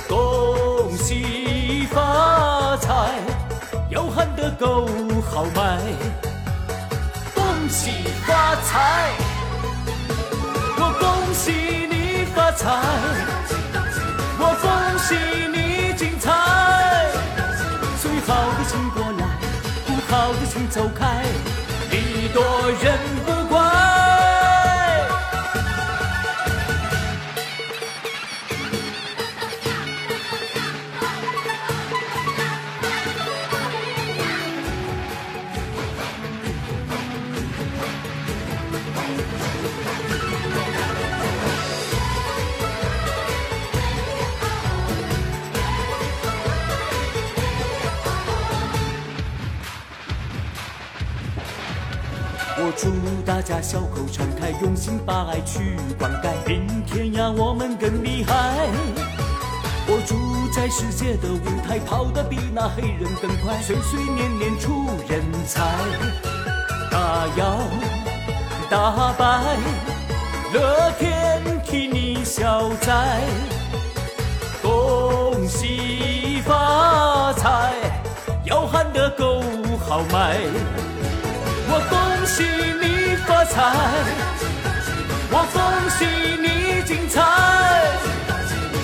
[0.07, 3.09] 恭喜发财，
[3.89, 4.87] 要喊得够
[5.29, 5.79] 豪迈。
[7.33, 7.91] 恭喜
[8.25, 9.11] 发财，
[10.77, 11.51] 我恭喜
[11.91, 12.71] 你发财，
[14.39, 15.15] 我恭喜
[15.51, 16.31] 你精彩。
[18.01, 19.27] 最好的请过来，
[19.85, 21.21] 不好的请走开，
[21.91, 22.41] 礼多
[22.81, 23.44] 人不
[53.35, 56.29] 大家笑口常开，用心把爱去灌溉。
[56.47, 58.33] 明天呀，我们更厉害。
[59.87, 60.15] 我祝
[60.55, 65.61] 在世界的舞台跑得比那黑人更快，岁岁年年出人才。
[66.89, 67.57] 大摇
[68.69, 69.57] 大摆，
[70.53, 73.19] 乐天替你消灾。
[74.61, 77.73] 恭喜发财，
[78.45, 79.41] 要喊得够
[79.85, 80.37] 豪迈。
[81.67, 82.43] 我恭喜
[83.27, 83.73] 发财，
[85.31, 86.05] 我恭喜
[86.39, 87.21] 你精彩。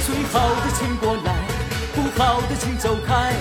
[0.05, 1.31] 最好的请过来，
[1.93, 3.33] 不好的请走开，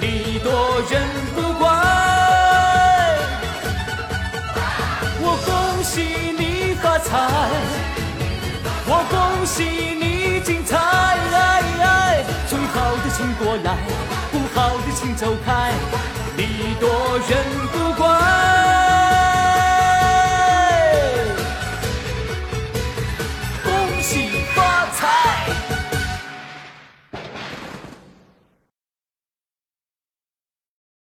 [0.00, 1.02] 礼多人
[1.34, 1.68] 不怪。
[5.20, 6.02] 我恭喜
[6.38, 7.10] 你发财，
[8.86, 10.78] 我恭喜你精彩。
[12.46, 13.76] 最好的请过来，
[14.30, 15.72] 不好的请走开，
[16.36, 17.32] 礼多人
[17.72, 18.04] 不怪